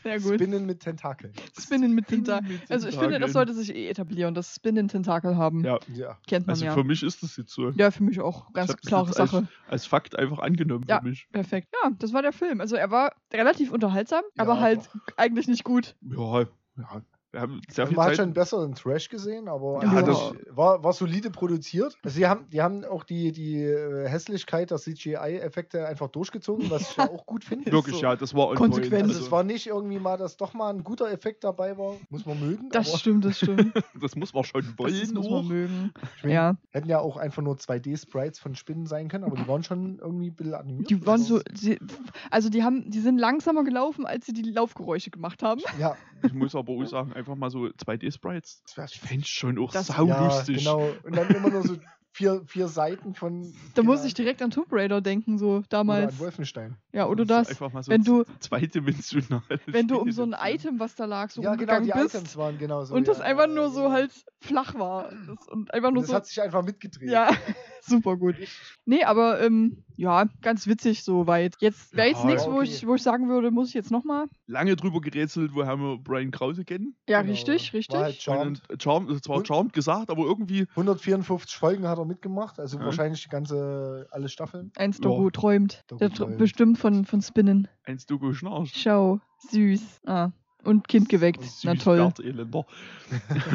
[0.03, 0.35] Sehr gut.
[0.35, 1.33] Spinnen mit Tentakeln.
[1.59, 2.51] Spinnen mit Tentakel.
[2.51, 3.33] mit Also ich finde, das Tentakeln.
[3.33, 5.65] sollte sich eh etablieren, dass Spinnen Tentakel haben.
[5.65, 6.19] Ja, Ja.
[6.27, 6.75] Kennt man also ja.
[6.75, 7.71] für mich ist das jetzt so.
[7.71, 8.53] Ja, für mich auch.
[8.53, 9.49] Ganz Ich hab das klare jetzt als- Sache.
[9.69, 11.01] Als Fakt einfach angenommen Ja.
[11.01, 11.27] für mich.
[11.33, 11.69] Perfekt.
[11.83, 12.61] Ja, das war der Film.
[12.61, 15.97] Also er war relativ unterhaltsam, Ja, aber halt eigentlich nicht gut.
[16.03, 16.41] Ja,
[16.77, 17.03] ja.
[17.33, 18.17] Wir haben sehr Also viel man hat Zeit.
[18.17, 21.97] schon einen besseren Trash gesehen, aber Ja, das- sich war, war solide produziert.
[22.03, 26.91] Also die haben, die haben auch die, die äh, Hässlichkeit der CGI-Effekte einfach durchgezogen, was
[26.91, 27.71] ich ja auch gut finde.
[27.73, 28.03] Wirklich, so.
[28.03, 28.93] ja, das war on Konsequent.
[29.05, 31.97] Also Also, es war nicht irgendwie mal, dass doch mal ein guter Effekt dabei war.
[32.11, 32.69] Muss man mögen.
[32.71, 33.73] Das aber stimmt, das stimmt.
[34.01, 35.15] das muss man schon Das wollen.
[35.15, 35.93] muss man mögen.
[36.17, 39.47] ich meine, Ja, hätten ja auch einfach nur 2D-Sprites von Spinnen sein können, aber die
[39.49, 40.91] waren schon irgendwie ein bisschen animiert.
[40.91, 41.79] die waren so, Aber- sie,
[42.31, 45.61] also die haben, die sind langsamer gelaufen, als sie die Laufgeräusche gemacht haben.
[45.79, 48.63] Ja, Ich muss aber auch sagen, einfach mal so 2D-Sprites.
[48.65, 50.63] das wäre Ich fände schon auch Das- saulustig.
[50.65, 50.91] Ja, genau.
[51.05, 51.77] Und dann immer nur so
[52.15, 53.55] vier, vier Seiten von.
[53.75, 56.13] Da muss ich direkt an Tomb Raider denken, so oder damals.
[56.13, 56.77] an Wolfenstein.
[56.93, 57.51] Ja, oder Das das.
[57.51, 59.41] ist Einfach mal so wenn du- zweidimensional.
[59.67, 62.37] Wenn du um so ein Item, was da lag, so ja, genau, die bist Items
[62.37, 62.95] waren genau so.
[62.95, 65.11] und das ja, einfach ja, nur so halt flach war.
[65.27, 66.15] Das, und einfach Und nur das so.
[66.17, 67.09] hat sich einfach mitgedreht.
[67.11, 67.31] Ja,
[67.87, 68.37] super gut.
[68.85, 71.55] Nee, aber ähm, ja, ganz witzig soweit.
[71.61, 72.65] Jetzt wäre jetzt Ja, nichts, wo, okay.
[72.65, 74.27] ich, wo ich sagen würde, muss ich jetzt nochmal.
[74.47, 76.95] Lange drüber gerätselt, woher wir Brian Krause kennen.
[77.09, 77.33] Ja, Genau.
[77.33, 77.97] richtig, richtig.
[77.97, 78.63] War halt Charmed.
[78.71, 82.79] Und Charmed, das war Und- Charmed gesagt, aber irgendwie 154 Folgen hat er mitgemacht, also
[82.79, 82.85] Ja.
[82.85, 84.73] wahrscheinlich die ganze, alle Staffeln.
[84.77, 85.03] Eins Ja.
[85.03, 85.85] Dogo träumt.
[85.89, 86.39] Dogo Der tr träumt.
[86.39, 87.69] bestimmt von, von Spinnen.
[87.85, 88.77] eins Dogo schnarcht.
[88.77, 90.01] Schau, süß.
[90.07, 90.31] Ah.
[90.65, 91.43] Und Kind geweckt.
[91.43, 92.13] Süß Na toll.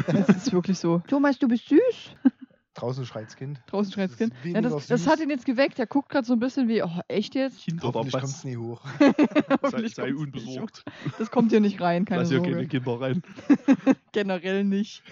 [0.06, 1.02] Das ist wirklich so.
[1.08, 1.80] Thomas, du bist süß.
[2.78, 3.60] Draußen schreit's Kind.
[3.66, 4.32] Draußen schreit's Das Kind.
[4.44, 5.06] Ja, das, weniger das süß.
[5.06, 5.78] hat ihn jetzt geweckt.
[5.78, 7.58] Er guckt gerade so ein bisschen wie, oh, echt jetzt?
[7.64, 8.80] Kind oder Hoffentlich kommt's nie hoch.
[9.70, 10.84] Sei, sei unbesorgt.
[11.18, 12.52] Das kommt hier nicht rein, keine Lass hier Sorge.
[12.52, 13.22] keine Kinder rein.
[14.12, 15.02] Generell nicht.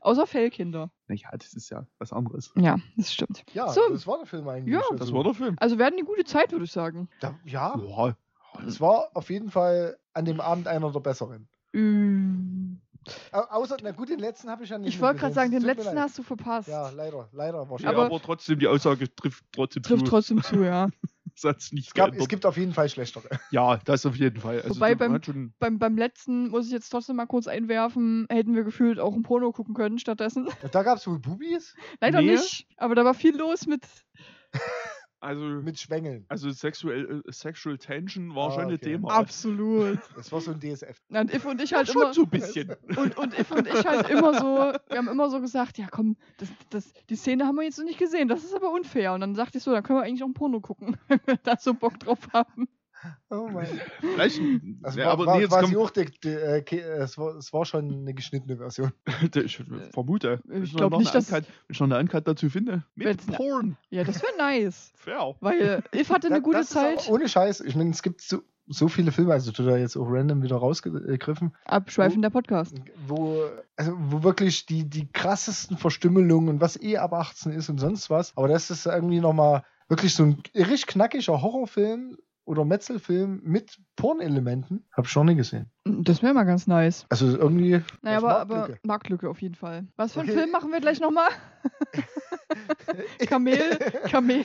[0.00, 0.90] Außer Fellkinder.
[1.06, 2.52] Naja, das ist ja was anderes.
[2.56, 3.44] Ja, das stimmt.
[3.52, 3.80] Ja, So.
[3.90, 4.74] das war der Film eigentlich.
[4.74, 4.80] Ja.
[4.80, 5.56] Also, Das war der Film.
[5.60, 7.08] Also wir hatten eine gute Zeit, würde ich sagen.
[7.20, 8.16] da, ja, Ja,
[8.66, 11.48] es war auf jeden Fall an dem Abend einer der besseren.
[11.74, 11.78] Au
[13.32, 15.94] außer, na gut, den letzten habe ich ja nicht Ich wollte gerade sagen, den letzten
[15.94, 15.98] leid.
[15.98, 16.68] hast du verpasst.
[16.68, 18.04] Ja, leider, leider ja wahrscheinlich.
[18.04, 20.10] aber, trotzdem, die Aussage trifft trotzdem Trifft zu.
[20.10, 20.88] trotzdem zu, ja.
[21.44, 23.28] Hat's nicht es, gab, es gibt auf jeden Fall schlechtere.
[23.52, 24.60] ja, das auf jeden Fall.
[24.60, 28.64] Also, Wobei beim- beim, beim letzten muss ich jetzt trotzdem mal kurz einwerfen, hätten wir
[28.64, 30.48] gefühlt auch ein Porno gucken können stattdessen.
[30.72, 32.32] Da gab es wohl Bubis Leider Nee.
[32.32, 33.82] nicht, aber da war viel los mit.
[35.20, 36.24] also, mit Schwängeln.
[36.28, 38.78] also sexuell, äh, Sexual Tension war Ah, schon ein okay.
[38.78, 39.10] Thema.
[39.10, 39.98] Absolut.
[40.16, 41.00] Das war so ein DSF.
[41.08, 42.14] Und If und ich halt schon immer.
[42.14, 42.74] so ein bisschen.
[42.96, 46.16] Und, und If und ich halt immer so, wir haben immer so gesagt, ja komm,
[46.38, 49.12] das, das, die Szene haben wir jetzt noch nicht gesehen, das ist aber unfair.
[49.14, 51.36] Und dann sagte ich so, dann können wir eigentlich auch ein Porno gucken, wenn wir
[51.36, 52.68] da so Bock drauf haben.
[53.30, 53.66] Oh mein.
[54.00, 54.40] Vielleicht,
[54.82, 57.52] Also ja, war, aber nee, jetzt kommt, auch der, der, äh, äh, es, war, es
[57.52, 58.92] war schon eine geschnittene Version.
[59.34, 60.40] ich vermute.
[60.44, 62.84] wenn ich noch glaub eine nicht, dass- Uncut- Wenn ich noch eine Uncut dazu finde.
[62.94, 63.76] Mit Wenn's- Porn.
[63.90, 64.92] Ja, das wäre nice.
[64.96, 65.34] Fair.
[65.40, 67.08] Weil If hatte eine Da- gute Zeit.
[67.08, 67.60] ohne Scheiß.
[67.60, 70.56] Ich meine, es gibt so, so viele Filme, also tut er jetzt auch random wieder
[70.56, 72.74] rausgegriffen, Abschweifen der Podcast.
[73.06, 73.42] wo,
[73.76, 78.10] also, wo wirklich die, die krassesten Verstümmelungen und was eh ab 18 ist und sonst
[78.10, 78.36] was.
[78.36, 84.84] Aber das ist irgendwie nochmal wirklich so ein richtig knackiger Horrorfilm oder Metzelfilm mit Pornelementen.
[84.92, 85.70] Hab ich schon nie gesehen.
[85.84, 87.06] Das wäre mal ganz nice.
[87.10, 87.80] Also irgendwie.
[88.02, 88.80] Naja, aber, aber Marktlücke.
[88.86, 89.86] Marktlücke auf jeden Fall.
[89.96, 90.38] Was für einen Okay.
[90.38, 91.28] Film machen wir gleich nochmal?
[93.26, 93.58] Kamel,
[94.10, 94.44] Kamel.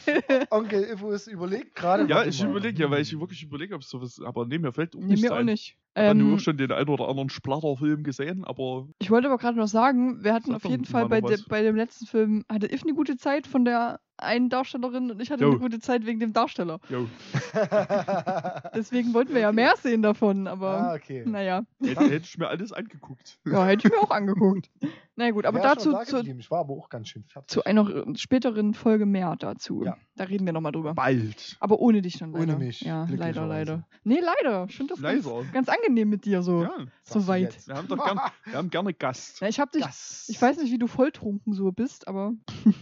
[0.49, 2.05] Onkel Ivo überlegt gerade.
[2.07, 4.95] Ja, ich überlege, ja, weil ich wirklich überlege, ob es sowas, aber nee, mir fällt
[4.95, 5.45] auch Nee, mir auch ein.
[5.45, 5.77] nicht.
[5.95, 9.37] Ich habe Ähm, nur schon den einen oder anderen Splatterfilm gesehen, aber ich wollte aber
[9.37, 12.71] gerade noch sagen, wir hatten auf jeden Fall bei, de, bei dem letzten Film, hatte
[12.71, 15.51] If eine gute Zeit von der eine Darstellerin und ich hatte Jo.
[15.51, 16.79] eine gute Zeit wegen dem Darsteller.
[18.75, 21.23] Deswegen wollten wir ja mehr sehen davon, aber ah, okay.
[21.25, 21.63] naja.
[21.81, 23.37] Hätte, hätte ich mir alles angeguckt.
[23.45, 24.69] Ja, hätte ich mir auch angeguckt.
[25.15, 26.21] Na gut, aber schon dazu da zu.
[26.21, 27.49] Ich war aber auch ganz schön fertig.
[27.51, 29.83] zu einer späteren Folge mehr dazu.
[29.83, 29.97] Ja.
[30.15, 30.93] Da reden wir nochmal drüber.
[30.95, 31.57] Bald.
[31.59, 32.53] Aber ohne dich dann leider.
[32.55, 33.87] Ohne mich, Ja, leider, leider.
[34.03, 34.65] Nee, leider.
[34.69, 36.63] Ich finde das ganz, ganz angenehm mit dir so.
[36.63, 36.71] Ja,
[37.03, 37.67] so weit.
[37.67, 39.39] wir haben doch gern, wir haben gerne Gast.
[39.41, 39.83] Ja, ich hab dich.
[39.83, 42.33] Das, Ich weiß nicht, wie du volltrunken so bist, aber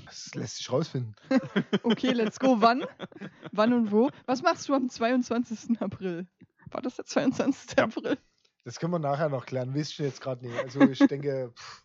[0.06, 1.16] das lässt sich rausfinden.
[1.84, 2.57] okay, let's go.
[2.59, 2.84] Wann?
[3.51, 4.09] Wann und wo?
[4.25, 5.82] Was machst du am 22.
[5.82, 6.27] April?
[6.71, 7.77] War das der 22.
[7.77, 7.84] Ja.
[7.86, 8.17] April?
[8.63, 9.73] Das können wir nachher noch klären.
[9.73, 10.57] Wisst ihr jetzt gerade nicht.
[10.57, 11.84] Also ich denke, pff,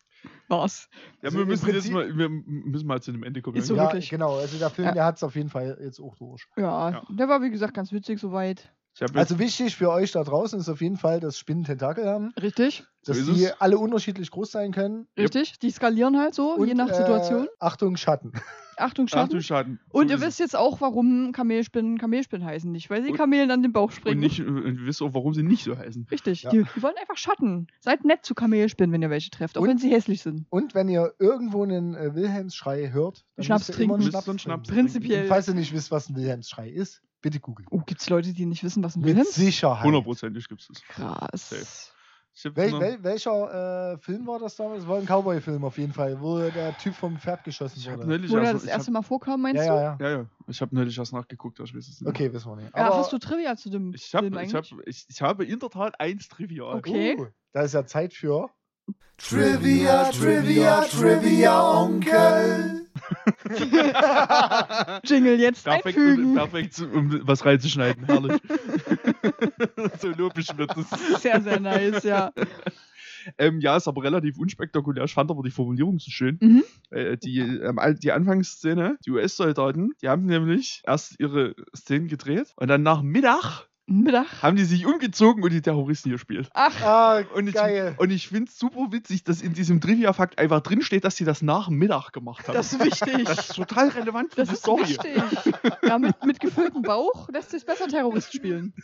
[0.48, 0.88] War's.
[1.22, 3.56] Ja, Also wir müssen jetzt mal, wir müssen mal zu dem Ende kommen.
[3.56, 4.10] Ist so ja, wirklich.
[4.10, 4.36] genau.
[4.36, 4.94] Also der Film, Ja.
[4.94, 6.46] der hat es auf jeden Fall jetzt auch durch.
[6.56, 7.02] Ja, Ja.
[7.08, 8.72] der war wie gesagt ganz witzig soweit.
[8.96, 11.64] Ich hab jetzt, Also wichtig für euch da draußen ist auf jeden Fall, dass Spinnen
[11.64, 12.84] Tentakel haben, Richtig?
[13.04, 13.60] dass So die es.
[13.60, 15.06] alle unterschiedlich groß sein können.
[15.18, 15.58] Richtig?
[15.58, 17.46] Die skalieren halt so, je nach äh, Situation.
[17.58, 18.32] Achtung, Schatten.
[18.78, 19.42] Achtung, ach Schatten.
[19.42, 19.80] Schaden.
[19.90, 20.28] Und So ihr ist es.
[20.28, 22.70] wisst jetzt auch, warum Kamelspinnen Kamelspinnen heißen.
[22.72, 24.20] Nicht, weil sie Und- Kamelen an den Bauch Und, springen.
[24.20, 26.06] nicht, und ihr wisst auch, warum sie nicht so heißen.
[26.10, 26.50] Richtig, Ja.
[26.50, 27.66] die, die wollen einfach Schatten.
[27.80, 30.46] Seid nett zu Kamelspinnen, wenn ihr welche trefft, auch Und- wenn sie hässlich sind.
[30.50, 34.12] Und wenn ihr irgendwo einen äh, Wilhelmsschrei hört, dann Schnaps müsst ihr immer einen trinken.
[34.12, 34.64] Schnaps, ihr einen trinken.
[34.64, 35.22] Schnaps Prinzipiell.
[35.22, 37.66] Und falls ihr nicht wisst, was ein Wilhelmsschrei ist, bitte googeln.
[37.72, 39.34] Oh, gibt's Leute, die nicht wissen, was ein Mit Wilhelms?
[39.34, 39.84] Sicherheit.
[39.84, 40.82] Hundertprozentig gibt es das.
[40.84, 41.92] Krass.
[42.44, 44.80] Hab Wel, wel, welcher äh, Film war das damals?
[44.80, 48.06] Das war ein Cowboy-Film auf jeden Fall, wo der Typ vom Pferd geschossen wurde.
[48.06, 49.96] neulich Wo erst- das ich erste hab- Mal vorkam, meinst Ja, ja, ja.
[50.00, 50.26] Ja, ja.
[50.46, 52.08] Ich habe neulich was nachgeguckt, aber ich weiß es nicht.
[52.10, 52.76] Okay, wissen wir nicht.
[52.76, 54.86] Ja, Aber, hast du Trivia zu dem Ich, hab, Film ich, hab, eigentlich?
[54.86, 56.76] ich, ich habe in der Tat eins Trivial.
[56.76, 57.16] Okay.
[57.18, 58.50] Uh, da ist ja Zeit für.
[59.18, 62.86] Trivia, Trivia, Trivia, Onkel.
[65.04, 66.34] Jingle jetzt Perfekt, einfügen.
[66.34, 68.04] perfekt, um was reinzuschneiden.
[68.04, 68.40] Herrlich.
[70.00, 71.22] so lobisch wird es.
[71.22, 72.32] Sehr, sehr nice, ja.
[73.38, 75.04] Ähm, ja, ist aber relativ unspektakulär.
[75.04, 76.38] Ich fand aber die Formulierung so schön.
[76.40, 76.64] Mhm.
[76.90, 82.68] Äh, die, ähm, die Anfangsszene, die US-Soldaten, die haben nämlich erst ihre Szenen gedreht und
[82.68, 84.42] dann nach Mittag Mittag.
[84.42, 86.48] haben die sich umgezogen und die Terroristen gespielt.
[86.54, 87.94] Ach, Ah, Und ich, geil.
[87.98, 91.40] und ich finde es super witzig, dass in diesem Trivia-Fakt einfach drinsteht, dass sie das
[91.42, 92.54] nach dem Mittag gemacht haben.
[92.54, 93.24] das ist wichtig.
[93.24, 94.82] Das ist total relevant für Das die ist Story.
[94.88, 95.22] wichtig.
[95.84, 98.74] Ja, mit, mit gefülltem Bauch lässt sich besser Terrorist spielen.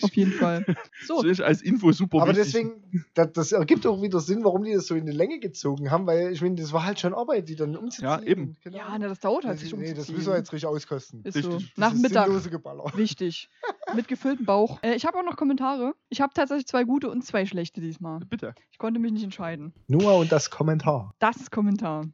[0.00, 0.64] Auf jeden Fall.
[1.06, 2.52] So, Das ist als Info super Aber wichtig.
[2.52, 5.90] deswegen, das, das ergibt auch wieder Sinn, warum die das so in die Länge gezogen
[5.90, 8.04] haben, weil ich meine, das war halt schon Arbeit, die dann umzuziehen.
[8.08, 8.56] Ja, eben.
[8.62, 8.76] Genau.
[8.78, 10.16] ja, ne, das dauert halt, nee, sich nee, das umzuziehen.
[10.16, 11.20] müssen wir jetzt richtig auskosten.
[11.24, 11.52] Ist Richtig.
[11.52, 11.60] so.
[11.76, 12.28] Nach ist Mittag.
[12.50, 12.84] Geballer.
[12.96, 13.48] Wichtig.
[13.94, 14.78] Mit gefülltem Bauch.
[14.82, 15.94] Äh, ich habe auch noch Kommentare.
[16.08, 18.20] Ich habe tatsächlich zwei gute und zwei schlechte diesmal.
[18.20, 18.54] Bitte.
[18.70, 19.72] Ich konnte mich nicht entscheiden.
[19.88, 21.14] Noah und das Kommentar.
[21.18, 22.06] Das Kommentar.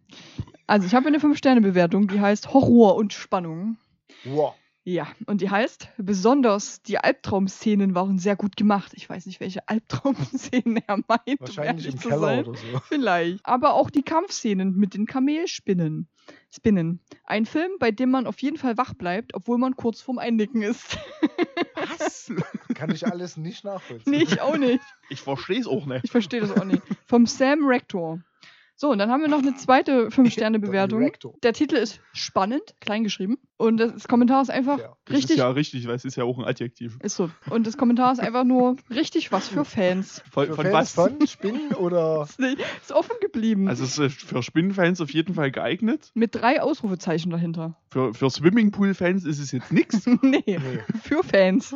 [0.67, 3.77] Also, ich habe eine 5-Sterne-Bewertung, die heißt Horror und Spannung.
[4.25, 4.55] Wow.
[4.85, 8.93] Ja, und die heißt, besonders die Albtraumszenen waren sehr gut gemacht.
[8.95, 11.41] Ich weiß nicht, welche Albtraumszenen er meint.
[11.41, 12.47] um Wahrscheinlich ehrlich im zu Keller sein.
[12.47, 12.81] oder so.
[12.89, 13.45] Vielleicht.
[13.45, 16.09] Aber auch die Kampfszenen mit den Kamelspinnen.
[16.51, 17.01] Spinnen.
[17.25, 20.63] Ein Film, bei dem man auf jeden Fall wach bleibt, obwohl man kurz vorm Einnicken
[20.63, 20.99] ist.
[21.75, 22.33] Was?
[22.75, 24.11] Kann ich alles nicht nachvollziehen.
[24.13, 24.83] nee, ich auch nicht.
[25.11, 26.05] Ich verstehe es auch nicht.
[26.05, 26.83] Ich verstehe das auch nicht.
[27.07, 28.21] Vom Sam Rector.
[28.81, 31.01] So, und dann haben wir noch eine zweite 5-Sterne-Bewertung.
[31.01, 31.35] Director.
[31.43, 33.37] Der Titel ist spannend, klein geschrieben.
[33.57, 35.31] Und das Kommentar ist einfach Ja, Das richtig.
[35.33, 36.97] ist ja richtig, weil es ist ja auch ein Adjektiv.
[37.03, 37.29] Ist so.
[37.51, 40.23] Und das Kommentar ist einfach nur richtig was für Fans.
[40.31, 41.07] Von, Für von Fans was?
[41.09, 42.23] von Spinnen oder.
[42.31, 43.67] Ist, nicht, ist offen geblieben.
[43.69, 46.13] Also es ist für Spinnenfans auf jeden Fall geeignet.
[46.15, 47.75] Mit drei Ausrufezeichen dahinter.
[47.91, 50.07] Für, für Swimmingpool-Fans ist es jetzt nichts.
[50.23, 50.59] nee, Nee.
[51.03, 51.75] für Fans.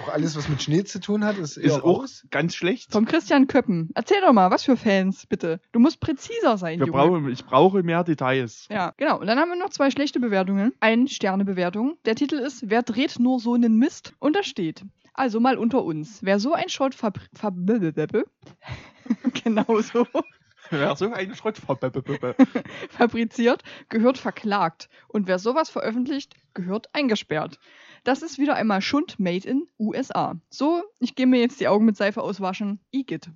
[0.00, 2.24] Auch alles, was mit Schnee zu tun hat, ist, Ist auch raus.
[2.30, 2.90] ganz schlecht.
[2.92, 3.90] Vom Christian Köppen.
[3.94, 5.60] Erzähl doch mal, was für Fans, bitte.
[5.72, 6.98] Du musst präziser sein, Wir Junge.
[6.98, 8.66] brauchen, ich brauche mehr Details.
[8.70, 9.20] Ja, genau.
[9.20, 10.72] Und dann haben wir noch zwei schlechte Bewertungen.
[10.80, 11.98] Eine Sternebewertung.
[12.06, 14.14] Der Titel ist Wer dreht nur so einen Mist?
[14.18, 14.82] Und da steht.
[15.12, 16.20] Also mal unter uns.
[16.22, 17.54] Wer so ein Schrott fab fab
[19.44, 20.06] genau so
[20.70, 21.58] Ja, so ein Schrott.
[22.88, 24.88] fabriziert, gehört verklagt.
[25.08, 27.58] Und wer sowas veröffentlicht, gehört eingesperrt.
[28.04, 30.36] Das ist wieder einmal Schund made in USA.
[30.50, 32.80] So, ich gehe mir jetzt die Augen mit Seife auswaschen.
[32.90, 33.30] Igitt.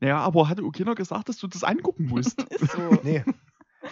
[0.00, 2.40] Naja, aber hat Okina gesagt, dass du das angucken musst?
[2.50, 2.98] Ist so.
[3.02, 3.24] Nee.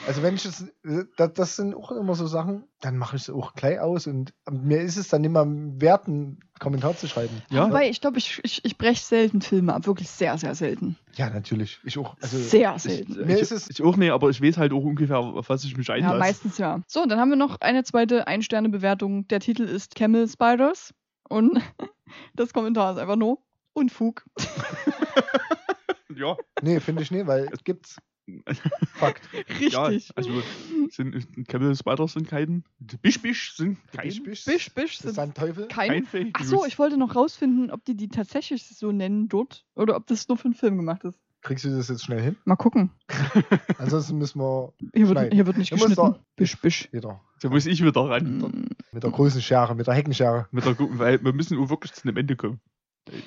[0.06, 3.22] Also wenn ich es, äh, das, das sind auch immer so Sachen, dann mache ich
[3.22, 7.42] es auch gleich aus und mir ist es dann immer wert, einen Kommentar zu schreiben.
[7.50, 7.66] Ja.
[7.68, 9.86] Wobei, ich glaube, ich, ich, ich breche selten Filme ab.
[9.86, 10.96] Wirklich sehr, sehr selten.
[11.14, 11.78] Ja, natürlich.
[11.84, 12.16] Ich auch.
[12.20, 13.26] Also, sehr Ich, selten.
[13.26, 15.64] Mir ich, ist es- ich auch nicht, aber ich weiß halt auch ungefähr, auf was
[15.64, 16.18] ich mich Ja, einlasse.
[16.18, 16.80] meistens ja.
[16.88, 19.28] So, dann haben wir noch eine zweite Ein-Sterne-Bewertung.
[19.28, 20.92] Der Titel ist Camel Spiders.
[21.28, 21.60] Und
[22.34, 23.38] das Kommentar ist einfach nur
[23.74, 24.24] Unfug.
[26.16, 27.96] ja, nee, finde ich nicht, weil es gibt's.
[28.94, 29.28] Fakt.
[29.60, 30.16] ja, Richtig.
[30.16, 30.42] also
[30.90, 32.64] sind Camel Spiders sind kein.
[33.02, 34.08] Bisch-Bisch sind kein.
[34.22, 34.70] Bisch, bisch.
[34.74, 35.68] Bisch, sind ein Teufel.
[35.68, 35.88] kein.
[35.88, 36.66] kein Fake Ach so, News.
[36.68, 40.38] ich wollte noch rausfinden, ob die die tatsächlich so nennen dort oder ob das nur
[40.38, 41.18] für einen Film gemacht ist.
[41.42, 42.36] Kriegst du das jetzt schnell hin?
[42.46, 42.90] Mal gucken.
[43.78, 46.14] Ansonsten müssen wir Hier wird, hier wird nicht Du geschnitten.
[46.36, 46.88] Bisch, bisch.
[46.90, 47.20] wieder.
[47.42, 48.38] Da muss ich wieder ran.
[48.38, 50.48] Mm, Mit der großen Schere, mit der Heckenschere.
[50.52, 52.60] Mit der, weil wir müssen wirklich zu einem Ende kommen.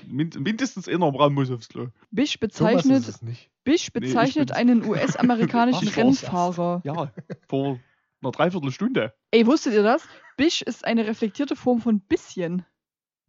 [0.08, 1.88] Mind, mindestens einer im Raum muss aufs Klo.
[2.12, 3.50] Bisch bezeichnet, ist es nicht.
[3.64, 4.58] Bisch Nee, ich bezeichnet bin's.
[4.58, 6.82] einen US-amerikanischen Rennfahrer.
[6.84, 7.12] Ja,
[7.48, 7.80] vor
[8.22, 9.14] einer Dreiviertelstunde.
[9.32, 10.04] Ey, wusstet ihr das?
[10.38, 12.66] Bisch ist eine reflektierte Form von bisschen.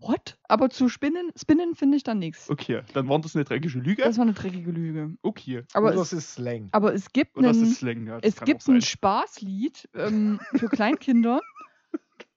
[0.00, 0.38] What?
[0.44, 2.48] Aber zu spinnen, spinnen finde ich dann nichts.
[2.48, 4.02] Okay, dann war das eine dreckige Lüge.
[4.02, 5.16] Das war eine dreckige Lüge.
[5.22, 5.64] okay.
[5.72, 6.68] Aber Oder es, es ist Slang.
[6.70, 8.20] aber es gibt Und das einen, ist Slang, ja.
[8.20, 11.40] Das es gibt ein Spaßlied ähm, für Kleinkinder.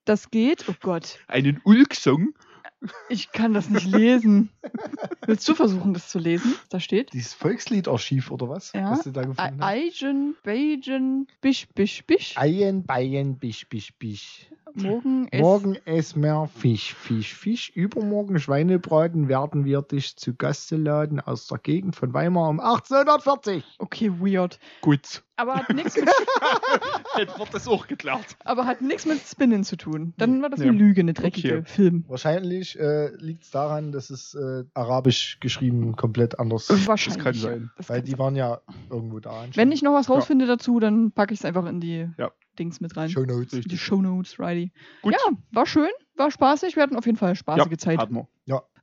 [0.03, 2.33] Das geht, oh Gott, einen Ulk-Song.
[3.09, 4.49] Ich kann das nicht lesen.
[5.25, 6.55] Willst du versuchen, das zu lesen?
[6.69, 7.13] Da steht.
[7.13, 8.73] Dieses Volksliederarchiv oder was?
[8.73, 8.91] Ja.
[8.91, 9.67] Was du da gefunden hast?
[9.67, 12.37] Eigen, Beigen, Bisch, Bisch, Bisch.
[12.37, 14.47] Eien, Beien, Bisch, Bisch, Bisch.
[14.75, 15.27] Morgen.
[15.33, 17.69] Morgen es mehr Fisch, Fisch, Fisch.
[17.75, 23.63] Übermorgen Schweinebraten werden wir dich zu Gaste laden aus der Gegend von Weimar um 1840.
[23.79, 24.59] Okay, weird.
[24.81, 25.23] Gut.
[25.37, 25.95] Aber hat nichts
[27.17, 28.37] mit, wird das auch geklärt.
[28.45, 30.13] aber hat nichts mit Spinnen zu tun.
[30.17, 31.63] Dann war das eine Lüge, eine dreckige Okay.
[31.65, 32.05] Film.
[32.07, 37.23] Wahrscheinlich äh, liegt es daran, dass es äh, arabisch geschrieben komplett anders Wahrscheinlich.
[37.23, 37.71] kann sein.
[37.77, 38.19] Das Weil kann die sein.
[38.19, 38.61] waren ja
[38.91, 39.45] irgendwo da.
[39.55, 42.31] Wenn ich noch was rausfinde dazu, dann packe ich es einfach in die Ja.
[42.59, 43.09] Dings mit rein.
[43.09, 43.51] Show Notes.
[43.61, 44.71] Die Shownotes, righty.
[45.01, 45.13] Gut.
[45.13, 45.19] Ja,
[45.51, 46.75] war schön, war spaßig.
[46.75, 47.97] Wir hatten auf jeden Fall eine spaßige Zeit.
[47.99, 48.27] Hatten wir.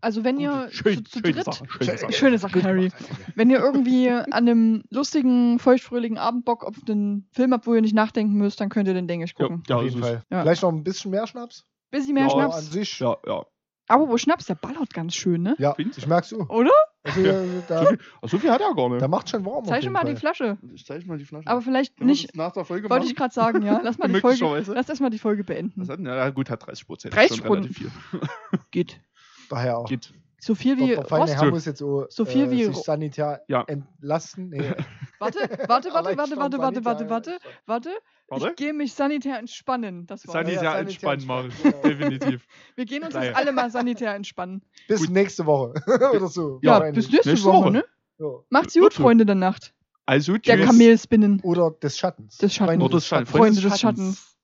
[0.00, 1.64] Also wenn ihr Schön, zu, zu schöne dritt, Sache.
[1.68, 2.12] Schöne Sache.
[2.12, 2.92] schöne Sache, Harry.
[3.34, 7.80] Wenn ihr irgendwie an einem lustigen, feuchtfröhlichen Abend Bock auf einen Film habt, wo ihr
[7.80, 9.64] nicht nachdenken müsst, dann könnt ihr den, denke ich, Ja, gucken.
[9.68, 10.22] ja, Auf jeden Fall.
[10.30, 10.42] Ja.
[10.42, 11.64] Vielleicht noch ein bisschen mehr Schnaps.
[11.90, 12.56] Bisschen mehr Ja, Schnaps.
[12.58, 13.00] an sich.
[13.00, 13.44] Ja, ja.
[13.88, 15.56] Aber wo Schnaps, der ballert ganz schön, ne?
[15.58, 16.46] Ja, ich merk's so.
[16.48, 16.70] Oder?
[17.04, 17.32] Also, Ja.
[17.42, 19.00] äh, So da, viel, ach, so viel hat er gar nicht.
[19.02, 19.64] da macht schon warm.
[19.64, 20.20] Zeig schon mal die Fall.
[20.34, 20.58] Flasche.
[20.74, 21.46] Ich zeig mal die Flasche.
[21.48, 22.28] Aber vielleicht nicht.
[22.30, 23.80] das nach der Folge Wollte ich gerade sagen, ja.
[23.82, 24.64] Lass mal die Folge.
[24.72, 25.88] Lass erstmal die Folge beenden.
[25.88, 26.00] Hat?
[26.00, 27.14] Ja, gut, hat 30 Prozent.
[27.14, 27.90] 30 relativ viel.
[28.70, 29.00] Geht.
[29.48, 29.88] Daher auch.
[29.88, 30.12] Geht.
[30.40, 31.34] So viel Der, wie der feine Rost.
[31.42, 33.64] Herr muss jetzt so, So viel äh, wie sich sanitär Ja.
[33.66, 34.50] entlassen.
[34.50, 34.58] Nee.
[35.18, 37.90] Warte, warte, warte, warte, warte, warte, warte, warte, warte.
[38.28, 38.48] Warte.
[38.50, 40.06] Ich gehe mich sanitär entspannen.
[40.06, 40.34] Das war's.
[40.34, 41.50] Sanitär Ja, ja, entspannen sanitär machen.
[41.50, 41.88] entspannen, ja.
[41.88, 42.46] Definitiv.
[42.76, 44.62] Wir gehen uns jetzt alle mal sanitär entspannen.
[44.86, 45.10] Bis Gut.
[45.10, 45.74] nächste Woche.
[46.14, 46.60] Oder so.
[46.62, 46.94] Ja, Wahrscheinlich.
[47.06, 47.70] bis nächste, Nächste Woche, Woche.
[47.72, 47.84] ne?
[48.18, 48.26] Ja.
[48.50, 48.94] Macht's Gut gut.
[48.94, 49.74] Freunde der Nacht.
[50.06, 50.66] Also, Der tschüss.
[50.66, 51.40] Kamelspinnen.
[51.42, 52.38] Oder des Schattens.
[52.38, 52.68] Des Schattens.
[52.70, 53.30] Freunde Oder des Schattens.
[53.30, 54.36] Freunde des Schattens.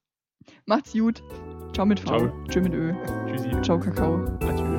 [0.67, 1.23] Macht's gut.
[1.73, 2.07] Ciao mit V.
[2.09, 2.33] Ciao.
[2.49, 2.93] Tschö mit Ö.
[3.29, 3.51] Tschüssi.
[3.63, 4.25] Ciao Kakao.
[4.43, 4.74] Adieu.